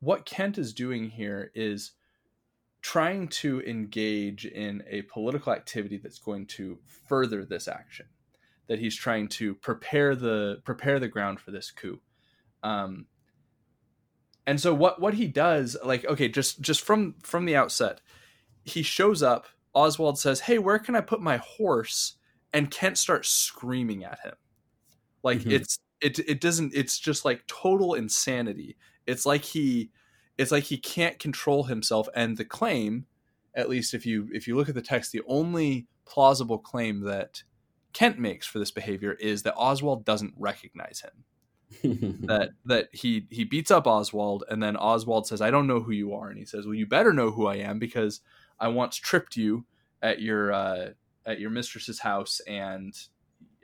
[0.01, 1.93] what Kent is doing here is
[2.83, 8.07] trying to engage in a political activity that's going to further this action
[8.69, 12.01] that he's trying to prepare the prepare the ground for this coup.
[12.63, 13.07] Um,
[14.47, 18.01] and so what what he does like okay just just from from the outset
[18.65, 22.15] he shows up oswald says hey where can i put my horse?
[22.53, 24.35] And kent starts screaming at him.
[25.23, 25.53] Like mm-hmm.
[25.53, 28.77] it's it it doesn't it's just like total insanity
[29.11, 29.91] it's like he
[30.39, 33.07] it's like he can't control himself and the claim
[33.55, 37.43] at least if you if you look at the text the only plausible claim that
[37.93, 41.25] kent makes for this behavior is that oswald doesn't recognize him.
[42.27, 45.93] That that he he beats up oswald and then oswald says i don't know who
[45.93, 48.23] you are and he says well you better know who i am because
[48.59, 49.67] i once tripped you
[50.03, 50.89] at your uh,
[51.25, 52.93] at your mistress's house and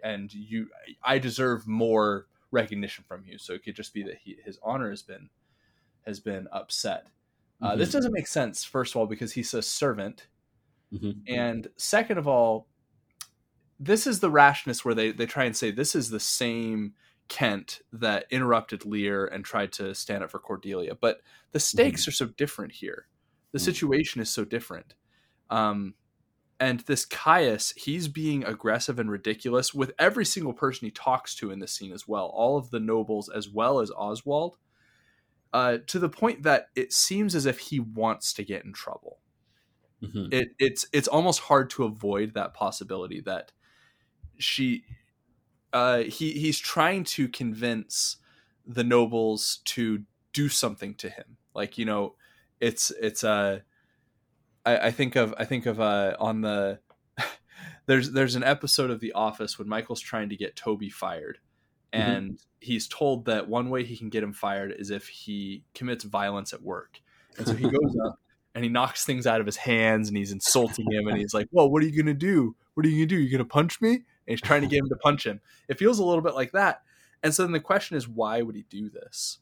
[0.05, 0.69] and you
[1.03, 3.39] i deserve more recognition from you.
[3.39, 5.29] So it could just be that he, his honor has been
[6.07, 7.09] has been upset.
[7.61, 7.79] Uh, mm-hmm.
[7.79, 10.29] This doesn't make sense, first of all, because he's a servant.
[10.93, 11.11] Mm-hmm.
[11.27, 12.69] And second of all,
[13.79, 16.95] this is the rashness where they, they try and say this is the same
[17.29, 20.95] Kent that interrupted Lear and tried to stand up for Cordelia.
[20.95, 21.21] But
[21.53, 22.11] the stakes mm-hmm.
[22.11, 23.09] are so different here.
[23.53, 23.65] The mm-hmm.
[23.65, 24.95] situation is so different.
[25.51, 25.95] Um,
[26.59, 31.51] and this Caius, he's being aggressive and ridiculous with every single person he talks to
[31.51, 34.57] in this scene as well, all of the nobles as well as Oswald,
[35.57, 39.21] uh, to the point that it seems as if he wants to get in trouble.
[40.03, 40.27] Mm-hmm.
[40.31, 43.53] It, it's it's almost hard to avoid that possibility that
[44.37, 44.85] she
[45.73, 48.19] uh, he he's trying to convince
[48.67, 50.03] the nobles to
[50.35, 51.39] do something to him.
[51.55, 52.17] Like you know,
[52.61, 53.61] it's it's uh,
[54.67, 56.81] I, I think of I think of uh, on the
[57.87, 61.39] there's there's an episode of The Office when Michael's trying to get Toby fired.
[61.97, 62.37] And mm-hmm.
[62.61, 66.53] he's told that one way he can get him fired is if he commits violence
[66.53, 67.01] at work,
[67.39, 68.19] and so he goes up
[68.55, 71.49] and he knocks things out of his hands and he's insulting him and he's like,
[71.51, 72.57] "Well, what are you gonna do?
[72.75, 73.19] What are you gonna do?
[73.19, 75.41] You're gonna punch me?" And he's trying to get him to punch him.
[75.69, 76.83] It feels a little bit like that.
[77.23, 79.39] And so then the question is, why would he do this?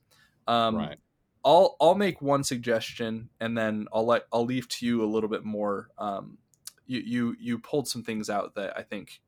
[0.47, 0.99] Um, right.
[1.45, 5.29] I'll I'll make one suggestion and then I'll let I'll leave to you a little
[5.29, 5.90] bit more.
[5.99, 6.38] Um,
[6.87, 9.21] you you you pulled some things out that I think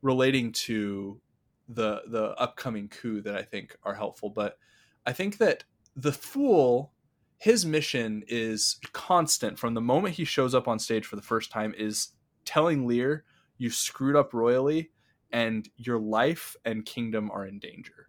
[0.00, 1.20] relating to
[1.68, 4.30] the the upcoming coup that I think are helpful.
[4.30, 4.58] But
[5.06, 5.64] I think that
[5.96, 6.92] the fool
[7.38, 11.52] his mission is constant from the moment he shows up on stage for the first
[11.52, 12.08] time is
[12.44, 13.24] telling Lear
[13.58, 14.90] you screwed up royally
[15.30, 18.08] and your life and kingdom are in danger.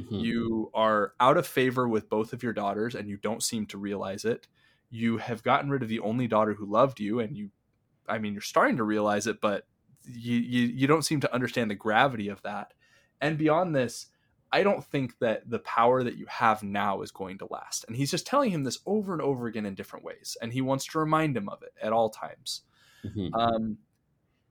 [0.00, 0.14] Mm-hmm.
[0.16, 3.78] You are out of favor with both of your daughters and you don't seem to
[3.78, 4.48] realize it.
[4.90, 7.50] You have gotten rid of the only daughter who loved you and you
[8.08, 9.66] I mean you're starting to realize it but
[10.04, 12.74] you you, you don't seem to understand the gravity of that.
[13.20, 14.06] And beyond this,
[14.52, 17.84] I don't think that the power that you have now is going to last.
[17.88, 20.60] And he's just telling him this over and over again in different ways, and he
[20.60, 22.62] wants to remind him of it at all times.
[23.04, 23.34] Mm-hmm.
[23.34, 23.78] Um,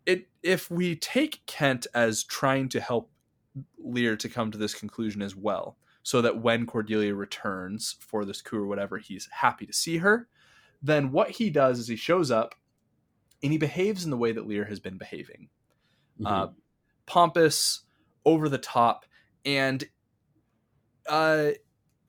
[0.06, 3.10] it if we take Kent as trying to help
[3.78, 8.42] Lear to come to this conclusion as well, so that when Cordelia returns for this
[8.42, 10.28] coup or whatever, he's happy to see her.
[10.82, 12.56] Then what he does is he shows up,
[13.42, 15.48] and he behaves in the way that Lear has been behaving,
[16.20, 16.26] mm-hmm.
[16.26, 16.48] uh,
[17.06, 17.84] pompous,
[18.26, 19.06] over the top
[19.46, 19.84] and
[21.08, 21.52] uh,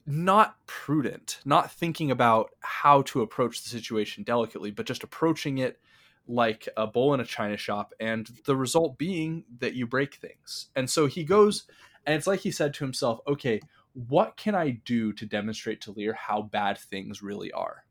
[0.07, 5.81] not prudent, not thinking about how to approach the situation delicately, but just approaching it
[6.27, 10.69] like a bull in a china shop, and the result being that you break things.
[10.75, 11.65] And so he goes,
[12.07, 13.61] and it's like he said to himself, okay,
[13.93, 17.85] what can I do to demonstrate to Lear how bad things really are?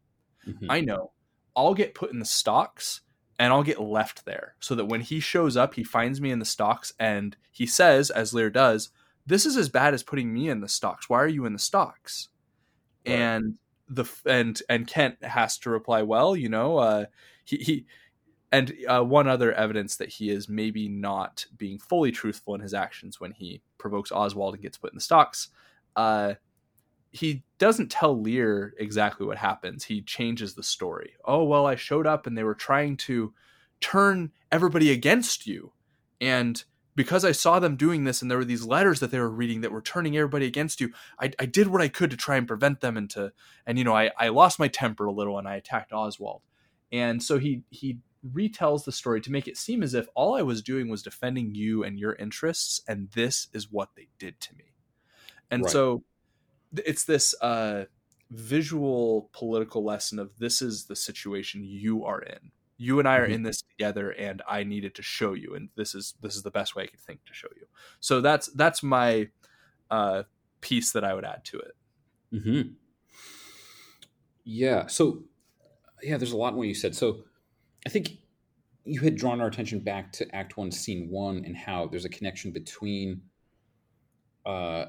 [0.48, 0.70] Mm-hmm.
[0.70, 1.12] I know
[1.56, 3.02] I'll get put in the stocks
[3.40, 6.40] and I'll get left there so that when he shows up, he finds me in
[6.40, 8.90] the stocks and he says, as Lear does,
[9.26, 11.10] this is as bad as putting me in the stocks.
[11.10, 12.30] Why are you in the stocks?
[13.06, 13.16] Right.
[13.16, 13.58] And
[13.90, 17.06] the and and Kent has to reply, well, you know, uh,
[17.44, 17.86] he he
[18.52, 22.74] and uh, one other evidence that he is maybe not being fully truthful in his
[22.74, 25.50] actions when he provokes Oswald and gets put in the stocks.
[25.96, 26.36] Uh,
[27.14, 29.86] he doesn't tell Lear exactly what happens.
[29.86, 31.14] He changes the story.
[31.24, 33.34] Oh well, I showed up and they were trying to
[33.80, 35.72] turn everybody against you,
[36.20, 36.62] and
[36.96, 39.62] because I saw them doing this and there were these letters that they were reading
[39.62, 42.48] that were turning everybody against you, I, I did what I could to try and
[42.48, 43.32] prevent them and to
[43.66, 46.42] and you know I, I lost my temper a little and I attacked Oswald.
[46.92, 50.42] And so he he retells the story to make it seem as if all I
[50.42, 54.56] was doing was defending you and your interests and this is what they did to
[54.56, 54.74] me.
[55.52, 55.72] And right.
[55.72, 56.04] so
[56.86, 57.86] it's this uh
[58.32, 63.26] visual political lesson of this is the situation you are in you and I are
[63.26, 63.34] mm-hmm.
[63.34, 66.52] in this together and I needed to show you and this is this is the
[66.52, 67.66] best way I could think to show you.
[68.00, 69.30] So that's that's my
[69.92, 70.24] uh
[70.62, 71.76] piece that I would add to it.
[72.34, 72.70] Mm-hmm.
[74.44, 74.88] Yeah.
[74.88, 75.24] So
[76.02, 76.96] yeah, there's a lot more you said.
[76.96, 77.24] So
[77.86, 78.18] I think
[78.86, 82.10] you had drawn our attention back to Act One, Scene One, and how there's a
[82.10, 83.22] connection between
[84.46, 84.86] uh,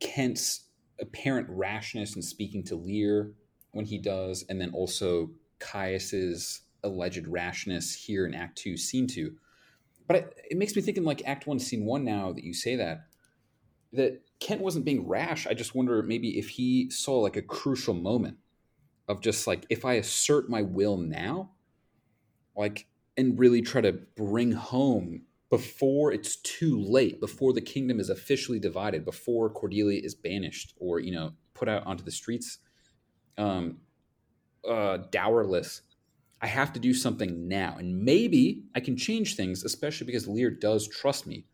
[0.00, 0.69] Kent's
[1.00, 3.32] apparent rashness in speaking to Lear
[3.72, 9.36] when he does, and then also Caius's alleged rashness here in Act Two, Scene Two.
[10.06, 12.04] But it, it makes me think in like Act One, Scene One.
[12.04, 13.06] Now that you say that,
[13.92, 15.46] that Kent wasn't being rash.
[15.46, 18.38] I just wonder maybe if he saw like a crucial moment
[19.08, 21.50] of just like if I assert my will now,
[22.56, 22.86] like
[23.16, 28.60] and really try to bring home before it's too late, before the kingdom is officially
[28.60, 32.58] divided, before Cordelia is banished or you know put out onto the streets,
[33.36, 33.78] um,
[34.66, 35.82] uh, dowerless.
[36.42, 37.76] I have to do something now.
[37.78, 41.44] And maybe I can change things, especially because Lear does trust me.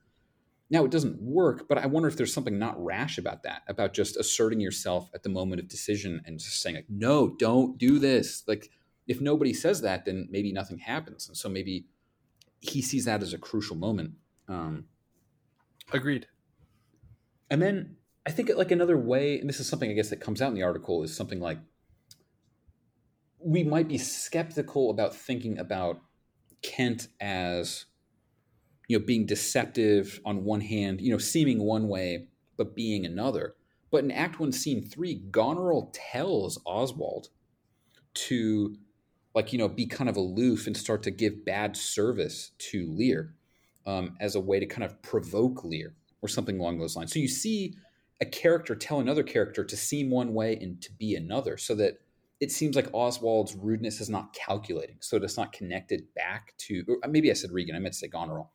[0.70, 3.94] Now, it doesn't work, but I wonder if there's something not rash about that, about
[3.94, 7.98] just asserting yourself at the moment of decision and just saying, like, no, don't do
[7.98, 8.42] this.
[8.46, 8.70] Like,
[9.06, 11.28] if nobody says that, then maybe nothing happens.
[11.28, 11.86] And so maybe
[12.60, 14.12] he sees that as a crucial moment.
[14.48, 14.86] Um,
[15.92, 16.26] Agreed.
[17.50, 17.96] and then
[18.26, 20.54] I think like another way, and this is something I guess that comes out in
[20.54, 21.58] the article, is something like
[23.38, 26.00] we might be skeptical about thinking about
[26.62, 27.84] Kent as
[28.88, 33.54] you know being deceptive on one hand, you know, seeming one way but being another.
[33.90, 37.28] But in Act One, Scene Three, Goneril tells Oswald
[38.14, 38.76] to
[39.36, 43.34] like you know be kind of aloof and start to give bad service to Lear
[43.86, 47.12] um, as a way to kind of provoke Lear or something along those lines.
[47.12, 47.76] So you see
[48.20, 51.98] a character tell another character to seem one way and to be another, so that
[52.40, 56.98] it seems like Oswald's rudeness is not calculating, so it's not connected back to.
[57.06, 58.50] maybe I said Regan, I meant to say Goneril,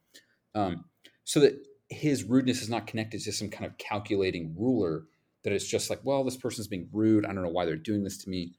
[0.55, 0.85] um,
[1.23, 1.53] so that
[1.89, 5.03] his rudeness is not connected to some kind of calculating ruler.
[5.43, 7.25] That it's just like, well, this person's being rude.
[7.25, 8.53] I don't know why they're doing this to me.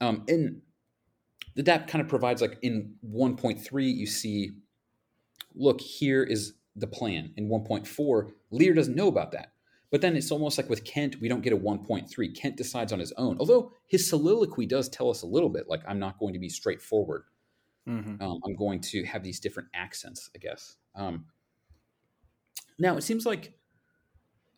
[0.00, 0.62] Um, and
[1.56, 4.52] that kind of provides like in 1.3, you see,
[5.54, 7.32] look, here is the plan.
[7.36, 9.52] In 1.4, Lear doesn't know about that.
[9.90, 12.36] But then it's almost like with Kent, we don't get a 1.3.
[12.36, 13.38] Kent decides on his own.
[13.40, 16.50] Although his soliloquy does tell us a little bit, like, I'm not going to be
[16.50, 17.24] straightforward.
[17.88, 18.22] Mm-hmm.
[18.22, 20.76] Um, I'm going to have these different accents, I guess.
[20.94, 21.24] Um,
[22.78, 23.54] now, it seems like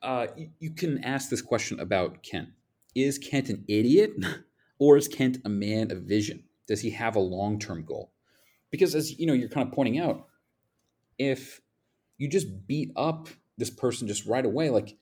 [0.03, 2.49] uh, you, you can ask this question about Kent
[2.97, 4.12] Is Kent an idiot
[4.80, 6.43] or is Kent a man of vision?
[6.71, 8.12] Does he have a long term goal?
[8.71, 10.29] Because, as you know, you're kind of pointing out,
[11.18, 11.61] if
[12.16, 13.27] you just beat up
[13.59, 14.97] this person just right away, like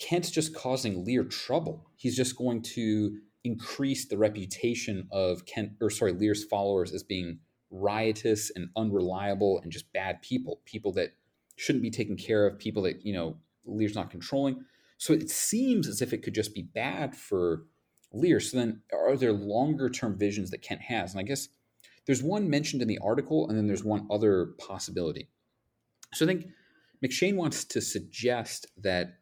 [0.00, 1.86] Kent's just causing Lear trouble.
[1.94, 7.38] He's just going to increase the reputation of Kent or sorry, Lear's followers as being
[7.70, 11.14] riotous and unreliable and just bad people, people that
[11.54, 14.64] shouldn't be taken care of, people that, you know, Lear's not controlling.
[14.98, 17.66] So it seems as if it could just be bad for
[18.12, 18.40] Lear.
[18.40, 21.12] So then are there longer term visions that Kent has?
[21.12, 21.48] And I guess
[22.06, 25.28] there's one mentioned in the article, and then there's one other possibility.
[26.14, 26.48] So I think
[27.04, 29.18] McShane wants to suggest that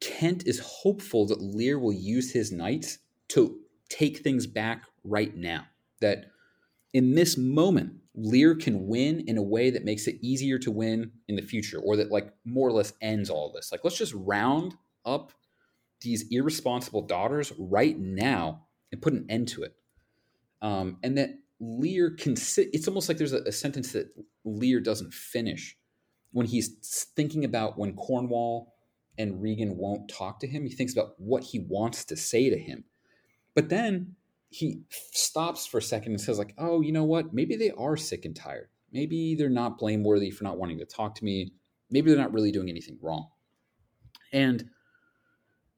[0.00, 2.98] Kent is hopeful that Lear will use his knights
[3.28, 3.58] to
[3.88, 5.66] take things back right now.
[6.00, 6.26] That
[6.92, 11.12] in this moment, Lear can win in a way that makes it easier to win
[11.28, 13.70] in the future, or that like more or less ends all this.
[13.70, 14.74] Like, let's just round
[15.04, 15.32] up
[16.00, 19.74] these irresponsible daughters right now and put an end to it.
[20.62, 21.30] Um, and that
[21.60, 24.08] Lear can sit, it's almost like there's a, a sentence that
[24.44, 25.76] Lear doesn't finish
[26.32, 28.74] when he's thinking about when Cornwall
[29.16, 30.64] and Regan won't talk to him.
[30.64, 32.84] He thinks about what he wants to say to him.
[33.54, 34.14] But then
[34.50, 37.34] he stops for a second and says, like, oh, you know what?
[37.34, 38.68] Maybe they are sick and tired.
[38.92, 41.52] Maybe they're not blameworthy for not wanting to talk to me.
[41.90, 43.28] Maybe they're not really doing anything wrong.
[44.32, 44.70] And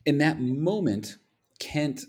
[0.07, 1.17] in that moment,
[1.59, 2.05] Kent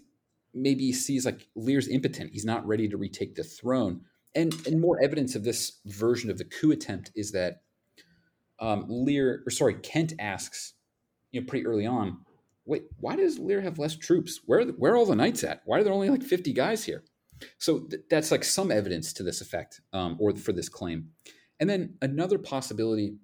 [0.53, 2.31] maybe sees like Lear's impotent.
[2.33, 4.01] He's not ready to retake the throne.
[4.33, 7.61] And and more evidence of this version of the coup attempt is that
[8.59, 10.73] um, Lear, or sorry, Kent asks
[11.31, 12.19] you know, pretty early on,
[12.65, 14.41] wait, why does Lear have less troops?
[14.45, 15.61] Where are, the, where are all the knights at?
[15.65, 17.03] Why are there only like 50 guys here?
[17.57, 21.09] So th- that's like some evidence to this effect um, or for this claim.
[21.59, 23.15] And then another possibility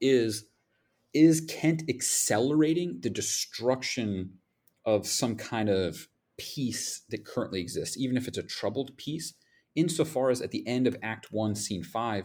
[0.00, 0.46] is
[1.14, 4.38] is Kent accelerating the destruction
[4.84, 6.08] of some kind of
[6.38, 9.34] peace that currently exists, even if it's a troubled peace,
[9.74, 12.24] insofar as at the end of Act 1, Scene 5,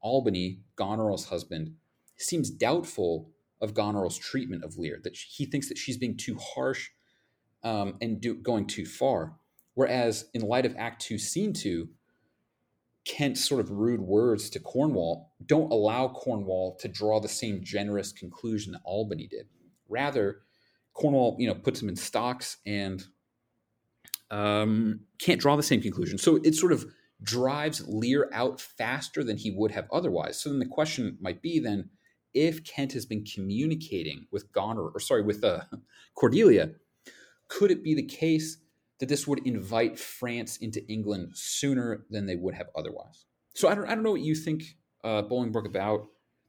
[0.00, 1.74] Albany, Goneril's husband,
[2.16, 3.30] seems doubtful
[3.60, 6.90] of Goneril's treatment of Lear, that he thinks that she's being too harsh
[7.64, 9.36] um, and do, going too far.
[9.74, 11.88] Whereas in light of Act Two, Scene Two,
[13.06, 18.12] Kent's sort of rude words to Cornwall don't allow Cornwall to draw the same generous
[18.12, 19.46] conclusion that Albany did.
[19.88, 20.40] Rather,
[20.92, 23.04] Cornwall, you know, puts him in stocks and
[24.32, 26.18] um, can't draw the same conclusion.
[26.18, 26.84] So it sort of
[27.22, 30.40] drives Lear out faster than he would have otherwise.
[30.40, 31.90] So then the question might be then,
[32.34, 35.60] if Kent has been communicating with Goner, or sorry, with uh,
[36.16, 36.72] Cordelia,
[37.46, 38.58] could it be the case
[38.98, 43.26] that this would invite France into England sooner than they would have otherwise?
[43.54, 46.06] So I don't, I don't know what you think, uh, Bolingbroke, about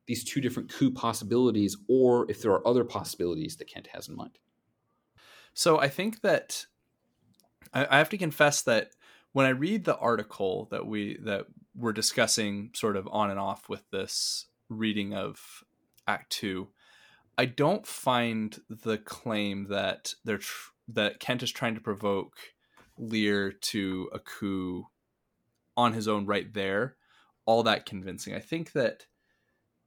[0.08, 4.16] these two different coup possibilities, or if there are other possibilities that Kent has in
[4.16, 4.40] mind.
[5.54, 6.66] So I think that
[7.74, 8.92] I, I have to confess that
[9.34, 11.46] when I read the article that we that
[11.76, 15.64] we're discussing, sort of on and off with this reading of
[16.08, 16.70] Act Two,
[17.38, 22.38] I don't find the claim that they're tr- that Kent is trying to provoke
[22.98, 24.88] Lear to a coup
[25.78, 26.98] on his own right there
[27.46, 28.34] all that convincing.
[28.36, 29.08] I think that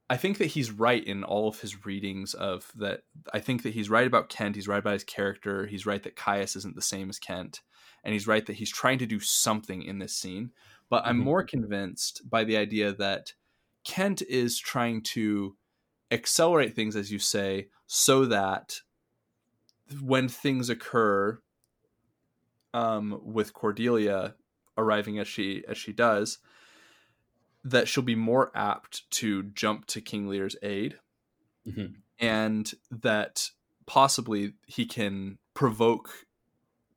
[0.09, 3.03] I think that he's right in all of his readings of that.
[3.33, 4.57] I think that he's right about Kent.
[4.57, 5.67] He's right about his character.
[5.67, 7.63] He's right that Caius isn't the same as Kent,
[8.03, 10.53] and he's right that he's trying to do something in this scene.
[10.89, 11.25] But I'm Mhm.
[11.25, 13.35] more convinced by the idea that
[13.85, 15.57] Kent is trying to
[16.11, 18.81] accelerate things, as you say, so that
[20.01, 21.41] when things occur
[22.73, 24.35] um, with Cordelia
[24.77, 26.39] arriving as she as she does,
[27.65, 30.99] that she'll be more apt to jump to King Lear's aid,
[31.67, 32.03] Mhm.
[32.19, 33.51] and that
[33.87, 36.27] possibly he can provoke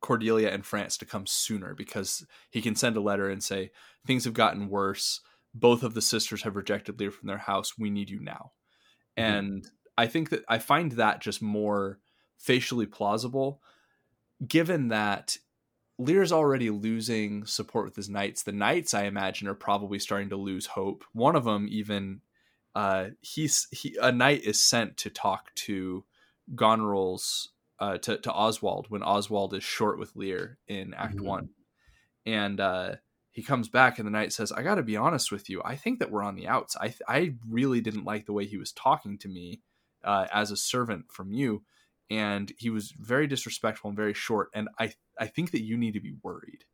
[0.00, 3.70] Cordelia and France to come sooner because he can send a letter and say
[4.06, 5.20] things have gotten worse.
[5.54, 7.78] Both of the sisters have rejected Lear from their house.
[7.78, 8.52] We need you now.
[9.18, 9.44] Mhm.
[9.44, 12.00] And I think that I find that just more
[12.38, 13.62] facially plausible,
[14.46, 15.38] given that
[15.98, 18.42] Lear's already losing support with his knights.
[18.42, 21.04] The knights, I imagine, are probably starting to lose hope.
[21.12, 22.22] One of them even
[22.74, 26.04] uh, he's he a knight is sent to talk to
[26.54, 31.24] Goneril's uh, to to Oswald when Oswald is short with Lear in Act Mhm.
[31.24, 31.50] One,
[32.26, 32.96] and uh,
[33.30, 35.62] he comes back and the knight says, "I got to be honest with you.
[35.64, 36.76] I think that we're on the outs.
[36.80, 39.62] I I really didn't like the way he was talking to me
[40.02, 41.64] uh, as a servant from you."
[42.10, 44.50] And he was very disrespectful and very short.
[44.54, 46.64] And I, I think that you need to be worried.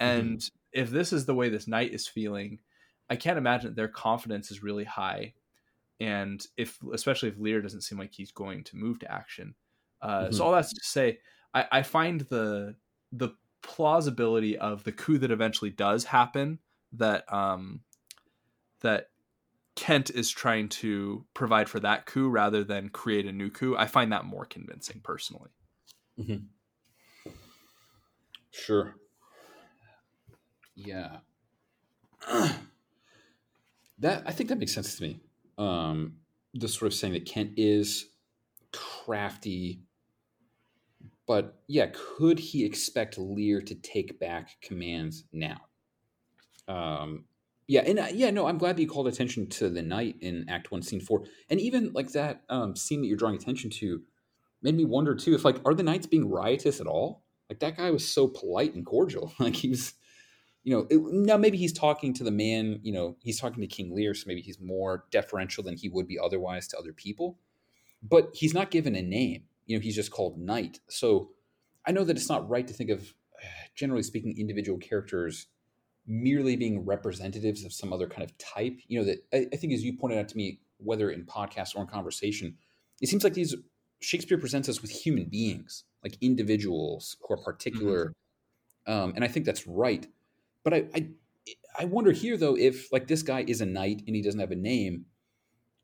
[0.00, 2.60] And if this is the way this knight is feeling,
[3.10, 5.34] I can't imagine that their confidence is really high.
[6.00, 9.54] And if, especially if Lear doesn't seem like he's going to move to action.
[10.02, 10.46] Uh, So Mhm.
[10.46, 11.20] all that's to say,
[11.54, 12.76] I, I find the
[13.12, 13.30] the
[13.62, 16.58] plausibility of the coup that eventually does happen
[16.92, 17.84] that um
[18.80, 19.10] that
[19.76, 23.76] Kent is trying to provide for that coup rather than create a new coup.
[23.76, 25.50] I find that more convincing personally.
[26.18, 27.30] Mm-hmm.
[28.50, 28.94] Sure.
[30.76, 31.18] Yeah.
[33.98, 35.20] that I think that makes sense to me.
[35.58, 36.14] Um,
[36.54, 38.06] the sort of saying that Kent is
[38.72, 39.80] crafty,
[41.26, 45.62] but yeah, could he expect Lear to take back commands now?
[46.68, 47.24] Um,
[47.66, 50.44] yeah, and uh, yeah, no, I'm glad that you called attention to the knight in
[50.48, 54.02] Act One, Scene Four, and even like that um, scene that you're drawing attention to
[54.62, 57.24] made me wonder too if like are the knights being riotous at all?
[57.48, 59.32] Like that guy was so polite and cordial.
[59.40, 59.94] Like he was,
[60.62, 62.80] you know, it, now maybe he's talking to the man.
[62.82, 66.06] You know, he's talking to King Lear, so maybe he's more deferential than he would
[66.06, 67.38] be otherwise to other people.
[68.02, 69.44] But he's not given a name.
[69.64, 70.80] You know, he's just called Knight.
[70.90, 71.30] So
[71.86, 73.14] I know that it's not right to think of,
[73.74, 75.46] generally speaking, individual characters
[76.06, 78.78] merely being representatives of some other kind of type.
[78.88, 81.76] You know, that I, I think as you pointed out to me, whether in podcast
[81.76, 82.56] or in conversation,
[83.00, 83.54] it seems like these
[84.00, 88.12] Shakespeare presents us with human beings, like individuals who are particular,
[88.86, 90.06] um, and I think that's right.
[90.62, 91.08] But I, I,
[91.78, 94.50] I wonder here though if like this guy is a knight and he doesn't have
[94.50, 95.06] a name,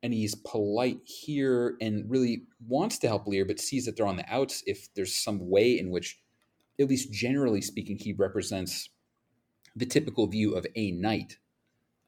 [0.03, 4.16] and he's polite here and really wants to help Lear, but sees that they're on
[4.16, 4.62] the outs.
[4.66, 6.21] If there's some way in which,
[6.79, 8.91] at least generally speaking, he represents
[9.81, 11.39] the typical view of a knight.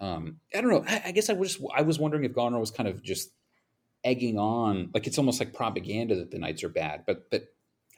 [0.00, 0.84] Um, I don't know.
[0.86, 3.30] I, I guess I was just, I was wondering if Goneril was kind of just
[4.04, 7.04] egging on, like it's almost like propaganda that the knights are bad.
[7.06, 7.44] But but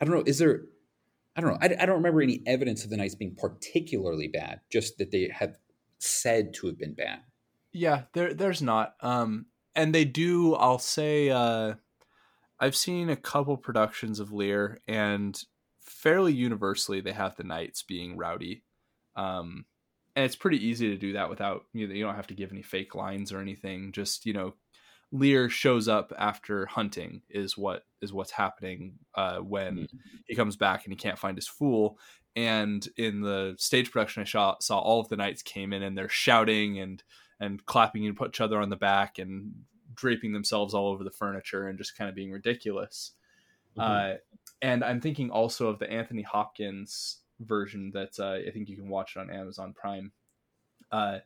[0.00, 0.24] I don't know.
[0.26, 0.62] Is there?
[1.36, 1.58] I don't know.
[1.60, 4.60] I, I don't remember any evidence of the knights being particularly bad.
[4.70, 5.56] Just that they have
[5.98, 7.20] said to have been bad.
[7.72, 8.94] Yeah, there there's not.
[9.00, 11.74] Um and they do I'll say uh
[12.60, 15.42] I've seen a couple productions of Lear and
[15.80, 18.62] fairly universally they have the knights being rowdy.
[19.16, 19.66] Um
[20.16, 22.52] and it's pretty easy to do that without you know you don't have to give
[22.52, 23.92] any fake lines or anything.
[23.92, 24.54] Just, you know,
[25.12, 29.88] Lear shows up after hunting is what is what's happening uh when
[30.26, 31.98] he comes back and he can't find his fool
[32.36, 35.96] and in the stage production I saw, saw all of the knights came in and
[35.96, 37.02] they're shouting and
[37.40, 39.52] and clapping and put each other on the back and
[39.94, 43.12] draping themselves all over the furniture and just kind of being ridiculous.
[43.76, 44.14] Mhm.
[44.16, 44.18] Uh,
[44.62, 48.88] and I'm thinking also of the Anthony Hopkins version that uh, I think you can
[48.88, 50.12] watch it on Amazon Prime.
[50.90, 51.18] Uh,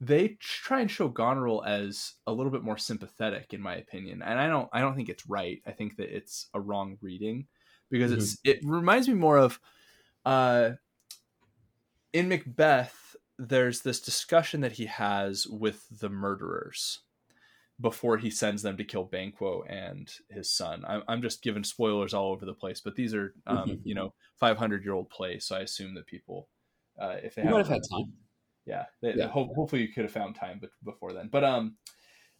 [0.00, 4.38] they try and show Goneril as a little bit more sympathetic, in my opinion, and
[4.38, 4.68] I don't.
[4.72, 5.62] I don't think it's right.
[5.66, 7.46] I think that it's a wrong reading
[7.90, 8.38] because it's.
[8.44, 9.60] It reminds me more of,
[10.24, 10.72] uh,
[12.12, 13.16] in Macbeth.
[13.38, 17.00] There's this discussion that he has with the murderers
[17.80, 20.84] before he sends them to kill Banquo and his son.
[20.86, 23.80] I'm, I'm just giving spoilers all over the place, but these are, um, Mhm.
[23.84, 25.46] you know, 500 year old plays.
[25.46, 26.48] So I assume that people,
[27.00, 28.12] uh, if they have had time.
[28.64, 29.28] yeah, they, Yeah.
[29.28, 31.28] Ho- hopefully you could have found time but before then.
[31.28, 31.76] But um,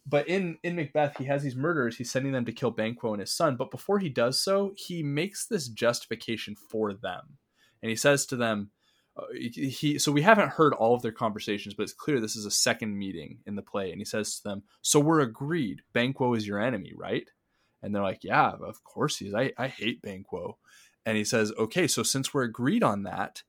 [0.07, 1.97] but in in Macbeth, he has these murderers.
[1.97, 3.55] He's sending them to kill Banquo and his son.
[3.57, 7.37] But before he does so, he makes this justification for them,
[7.81, 8.71] and he says to them,
[9.17, 12.45] uh, he so we haven't heard all of their conversations, but it's clear this is
[12.45, 13.91] a second meeting in the play.
[13.91, 15.81] And he says to them, "So we're agreed.
[15.93, 17.29] Banquo is your enemy, right?"
[17.81, 19.33] And they're like, "Yeah, of course he is.
[19.33, 20.57] I I hate Banquo."
[21.05, 23.43] And he says, "Okay, so since we're agreed on that."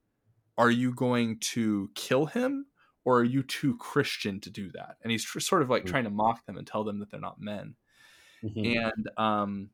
[0.58, 2.66] are you going to kill him
[3.04, 4.96] or are you too Christian to do that?
[5.02, 5.90] And he's tr- sort of like mm-hmm.
[5.90, 7.74] trying to mock them and tell them that they're not men.
[8.42, 8.78] Mm-hmm.
[8.78, 9.70] And um,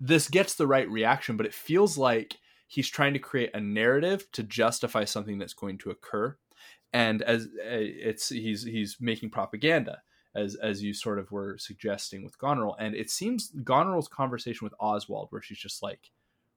[0.00, 2.36] this gets the right reaction, but it feels like
[2.66, 6.36] he's trying to create a narrative to justify something that's going to occur.
[6.92, 10.02] And as uh, it's he's he's making propaganda
[10.34, 12.76] as as you sort of were suggesting with Goneril.
[12.78, 16.10] And it seems Goneril's conversation with Oswald, where she's just like,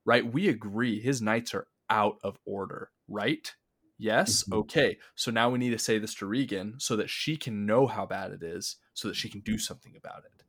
[0.05, 3.53] right, we agree his knights are out of order, right?
[3.97, 4.43] Yes.
[4.43, 4.53] Mm-hmm.
[4.60, 4.97] Okay.
[5.16, 8.05] So now we need to say this to Regan so that she can know how
[8.05, 10.43] bad it is, so that she can do something about it.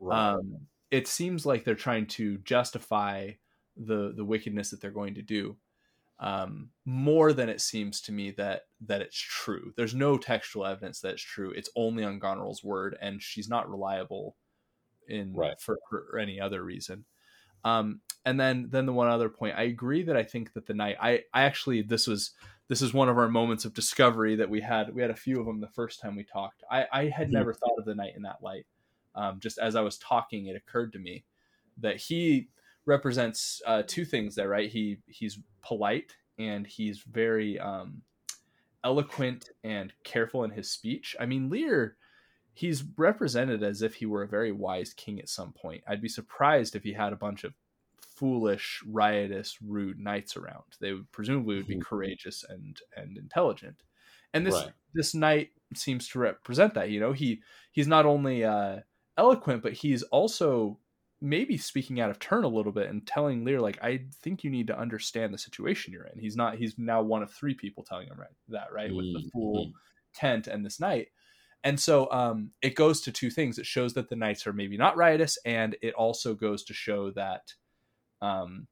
[0.00, 0.34] Right.
[0.34, 3.30] Um, it seems like they're trying to justify
[3.76, 5.56] the the wickedness that they're going to do
[6.20, 9.72] um, more than it seems to me that that it's true.
[9.76, 11.50] There's no textual evidence that it's true.
[11.50, 14.36] It's only on Goneril's word, and she's not reliable
[15.08, 15.58] in right.
[15.58, 17.06] for, for any other reason.
[17.64, 20.74] Um, and then then the one other point, I agree that I think that the
[20.74, 22.32] knight I I actually this was
[22.68, 24.94] this is one of our moments of discovery that we had.
[24.94, 26.62] We had a few of them the first time we talked.
[26.70, 27.32] I, I had mm-hmm.
[27.32, 28.66] never thought of the knight in that light.
[29.14, 31.24] Um, just as I was talking, it occurred to me
[31.78, 32.48] that he
[32.86, 34.70] represents uh, two things there, right?
[34.70, 38.02] He he's polite and he's very um,
[38.84, 41.14] eloquent and careful in his speech.
[41.20, 41.96] I mean, Lear,
[42.54, 45.82] he's represented as if he were a very wise king at some point.
[45.86, 47.54] I'd be surprised if he had a bunch of
[48.00, 50.64] foolish, riotous, rude knights around.
[50.80, 51.82] They would presumably would be mm-hmm.
[51.82, 53.82] courageous and and intelligent.
[54.32, 54.72] And this right.
[54.94, 56.90] this knight seems to represent that.
[56.90, 58.80] You know, he he's not only uh,
[59.16, 60.78] eloquent, but he's also
[61.20, 64.50] maybe speaking out of turn a little bit and telling Lear like, I think you
[64.50, 66.18] need to understand the situation you're in.
[66.18, 66.56] He's not.
[66.56, 68.96] He's now one of three people telling him right that right mm-hmm.
[68.96, 69.76] with the fool, mm-hmm.
[70.22, 71.08] And this knight.
[71.62, 73.58] And so um, it goes to two things.
[73.58, 77.10] It shows that the knights are maybe not riotous, and it also goes to show
[77.12, 77.54] that
[78.20, 78.66] um,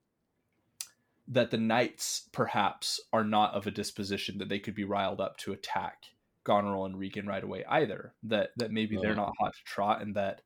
[1.28, 5.36] that the knights perhaps are not of a disposition that they could be riled up
[5.38, 6.04] to attack
[6.44, 8.14] Goneril and Regan right away either.
[8.24, 10.40] That that maybe they're not hot to trot, and that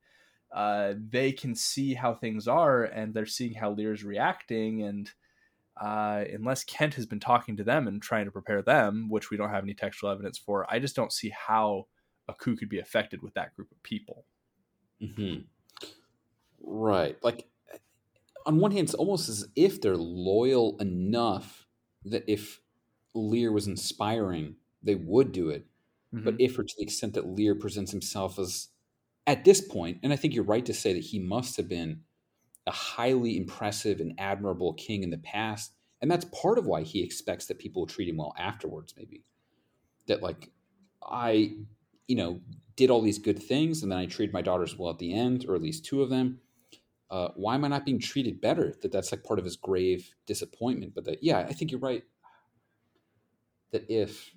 [0.55, 5.11] uh, they can see how things are, and they're seeing how Lear's reacting, and
[5.81, 9.37] uh, unless Kent has been talking to them and trying to prepare them, which we
[9.37, 11.87] don't have any textual evidence for, I just don't see how
[12.29, 14.27] a coup could be affected with that group of people.
[15.03, 15.43] Mm-hmm.
[16.61, 17.49] Right, like
[18.47, 21.67] on one hand, it's almost as if they're loyal enough
[22.05, 22.61] that if
[23.15, 25.67] Lear was inspiring, they would do it.
[26.15, 26.25] Mm-hmm.
[26.25, 28.69] But if or to the extent that Lear presents himself as,
[29.27, 32.01] at this point, and I think you're right to say that he must have been
[32.67, 37.03] a highly impressive and admirable king in the past, and that's part of why he
[37.03, 38.95] expects that people will treat him well afterwards.
[38.97, 39.25] Maybe
[40.07, 40.51] that like
[41.03, 41.53] I,
[42.09, 42.41] you know,
[42.77, 45.47] did all these good things, and then I treated my daughters well at the end,
[45.49, 46.41] or at least two of them
[47.13, 48.75] uh, why am I not being treated better?
[48.81, 50.95] That that's like part of his grave disappointment.
[50.95, 52.03] But that, yeah, I think you're right.
[53.71, 54.33] That if,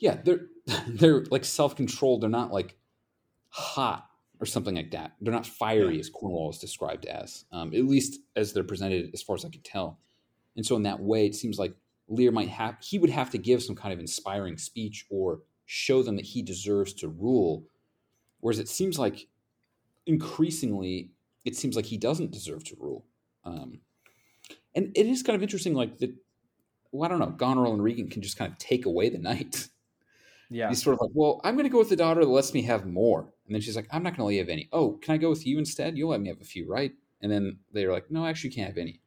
[0.00, 0.48] yeah, they're
[0.88, 2.22] they're like self controlled.
[2.22, 2.76] They're not like
[3.54, 4.08] hot
[4.40, 5.12] or something like that.
[5.20, 9.22] They're not fiery as Cornwall is described as, um, at least as they're presented, as
[9.22, 10.00] far as I can tell.
[10.56, 11.74] And so in that way, it seems like
[12.08, 16.02] Lear might have he would have to give some kind of inspiring speech or show
[16.02, 17.64] them that he deserves to rule.
[18.40, 19.28] Whereas it seems like
[20.04, 21.10] increasingly
[21.44, 23.06] it seems like he doesn't deserve to rule.
[23.44, 23.80] Um,
[24.74, 26.12] and it is kind of interesting, like that.
[26.90, 27.30] Well, I don't know.
[27.30, 29.68] Goneril and Regan can just kind of take away the knight.
[30.50, 32.54] Yeah, he's sort of like, well, I'm going to go with the daughter that lets
[32.54, 34.68] me have more, and then she's like, I'm not going to let you have any.
[34.72, 35.96] Oh, can I go with you instead?
[35.96, 36.92] You'll let me have a few, right?
[37.20, 39.00] And then they're like, no, actually, you can't have any.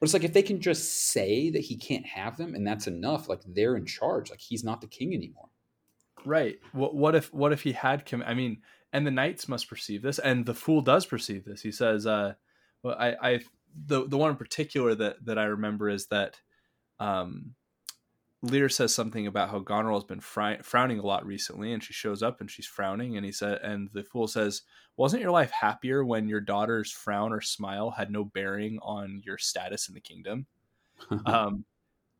[0.00, 2.86] But it's like if they can just say that he can't have them, and that's
[2.86, 3.28] enough.
[3.28, 4.30] Like they're in charge.
[4.30, 5.48] Like he's not the king anymore.
[6.24, 6.58] Right.
[6.72, 8.22] What, what if what if he had come?
[8.26, 8.62] I mean,
[8.92, 11.62] and the knights must perceive this, and the fool does perceive this.
[11.62, 12.34] He says, uh,
[12.82, 13.40] "Well, I, I,
[13.86, 16.40] the the one in particular that that I remember is that."
[17.00, 17.54] Um,
[18.44, 22.22] Lear says something about how Goneril has been frowning a lot recently, and she shows
[22.22, 24.62] up and she's frowning, and he said, and the fool says,
[24.96, 29.38] "Wasn't your life happier when your daughter's frown or smile had no bearing on your
[29.38, 30.46] status in the kingdom?"
[31.26, 31.64] um,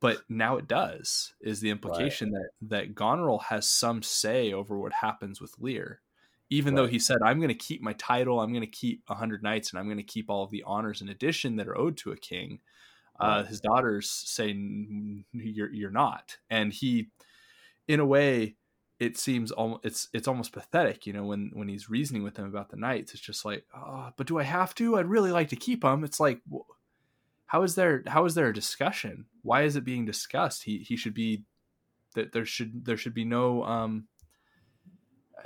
[0.01, 1.35] but now it does.
[1.43, 2.43] Is the implication right.
[2.63, 6.01] that that Goneril has some say over what happens with Lear?
[6.51, 6.83] even right.
[6.83, 9.43] though he said i'm going to keep my title i'm going to keep a 100
[9.43, 11.97] knights and i'm going to keep all of the honors in addition that are owed
[11.97, 12.61] to a king
[13.21, 14.49] uh, his daughters say
[15.33, 16.39] you're, you're not.
[16.51, 17.11] And he
[17.87, 18.57] in a way
[18.99, 22.47] it seems almost it's it's almost pathetic you know when when he's reasoning with them
[22.47, 24.97] about the knights it's just like oh, but do i have to?
[24.97, 26.41] I'd really like to keep them it's like
[27.47, 29.27] how is there how is there a discussion?
[29.43, 30.65] Why is it being discussed?
[30.65, 31.45] He he should be
[32.15, 34.09] that there should there should be no um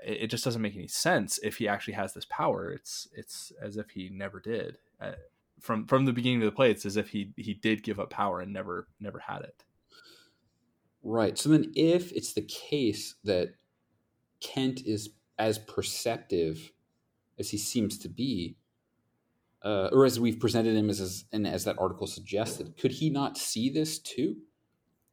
[0.02, 2.70] it, it, just doesn't make any sense if he actually has this power.
[2.70, 4.78] It's it's as if he never did.
[4.98, 5.12] Uh,
[5.60, 8.10] from from the beginning of the play, it's as if he he did give up
[8.10, 9.64] power and never never had it.
[11.02, 11.38] Right.
[11.38, 13.54] So then, if it's the case that
[14.40, 16.72] Kent is as perceptive
[17.38, 18.56] as he seems to be,
[19.62, 23.10] uh, or as we've presented him as, as and as that article suggested, could he
[23.10, 24.36] not see this too?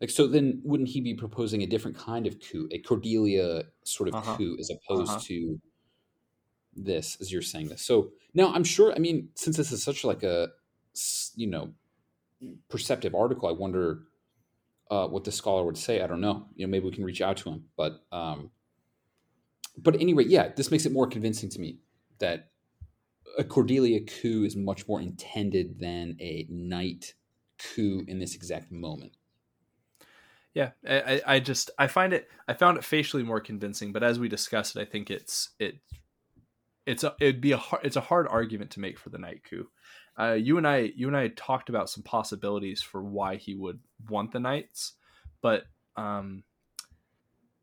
[0.01, 4.09] Like, so then wouldn't he be proposing a different kind of coup, a Cordelia sort
[4.09, 4.37] of uh-huh.
[4.37, 5.19] coup, as opposed uh-huh.
[5.27, 5.61] to
[6.75, 7.81] this, as you're saying this?
[7.81, 8.93] So now I'm sure.
[8.93, 10.49] I mean, since this is such like a
[11.35, 11.73] you know
[12.69, 14.03] perceptive article, I wonder
[14.91, 16.01] uh, what the scholar would say.
[16.01, 16.47] I don't know.
[16.55, 17.65] You know, maybe we can reach out to him.
[17.77, 18.51] But um,
[19.77, 21.79] but anyway, yeah, this makes it more convincing to me
[22.19, 22.51] that
[23.37, 27.13] a Cordelia coup is much more intended than a knight
[27.57, 29.13] coup in this exact moment.
[30.53, 34.19] Yeah, I, I just I find it I found it facially more convincing, but as
[34.19, 35.79] we discussed it, I think it's it
[36.85, 39.41] it's a it'd be a hard, it's a hard argument to make for the knight
[39.49, 39.67] coup.
[40.17, 43.79] Uh, you and I you and I talked about some possibilities for why he would
[44.09, 44.93] want the knights,
[45.41, 45.63] but
[45.97, 46.43] um,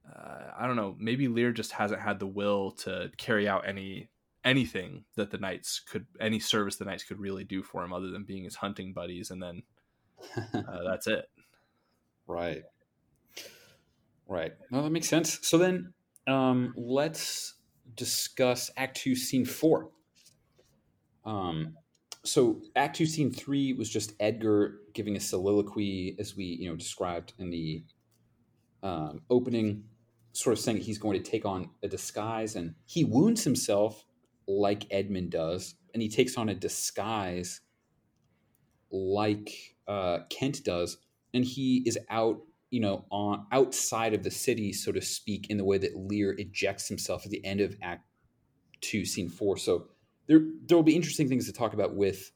[0.09, 0.97] uh, I don't know.
[0.99, 4.11] Maybe Lear just hasn't had the will to carry out any
[4.45, 8.11] anything that the knights could any service the knights could really do for him other
[8.11, 9.63] than being his hunting buddies, and then
[10.55, 11.31] uh, that's it.
[12.27, 12.63] Right.
[14.29, 14.53] Right.
[14.71, 15.39] Well, that makes sense.
[15.43, 15.93] So then,
[16.27, 17.55] um, let's
[17.97, 19.91] discuss Act Two, Scene Four.
[21.25, 21.77] Um,
[22.25, 26.77] so Act Two, Scene Three was just Edgar giving a soliloquy, as we you know
[26.77, 27.85] described in the
[28.83, 29.85] um, opening,
[30.33, 34.05] sort of saying he's going to take on a disguise, and he wounds himself
[34.47, 37.61] like Edmund does, and he takes on a disguise
[38.91, 40.99] like uh, Kent does,
[41.33, 42.41] and he is out
[42.73, 46.35] you know, on outside of the city, so to speak, in the way that Lear
[46.39, 48.07] ejects himself at the end of Act
[48.81, 49.59] Two, Scene Four.
[49.59, 49.89] So
[50.27, 52.33] there there will be interesting things to talk about with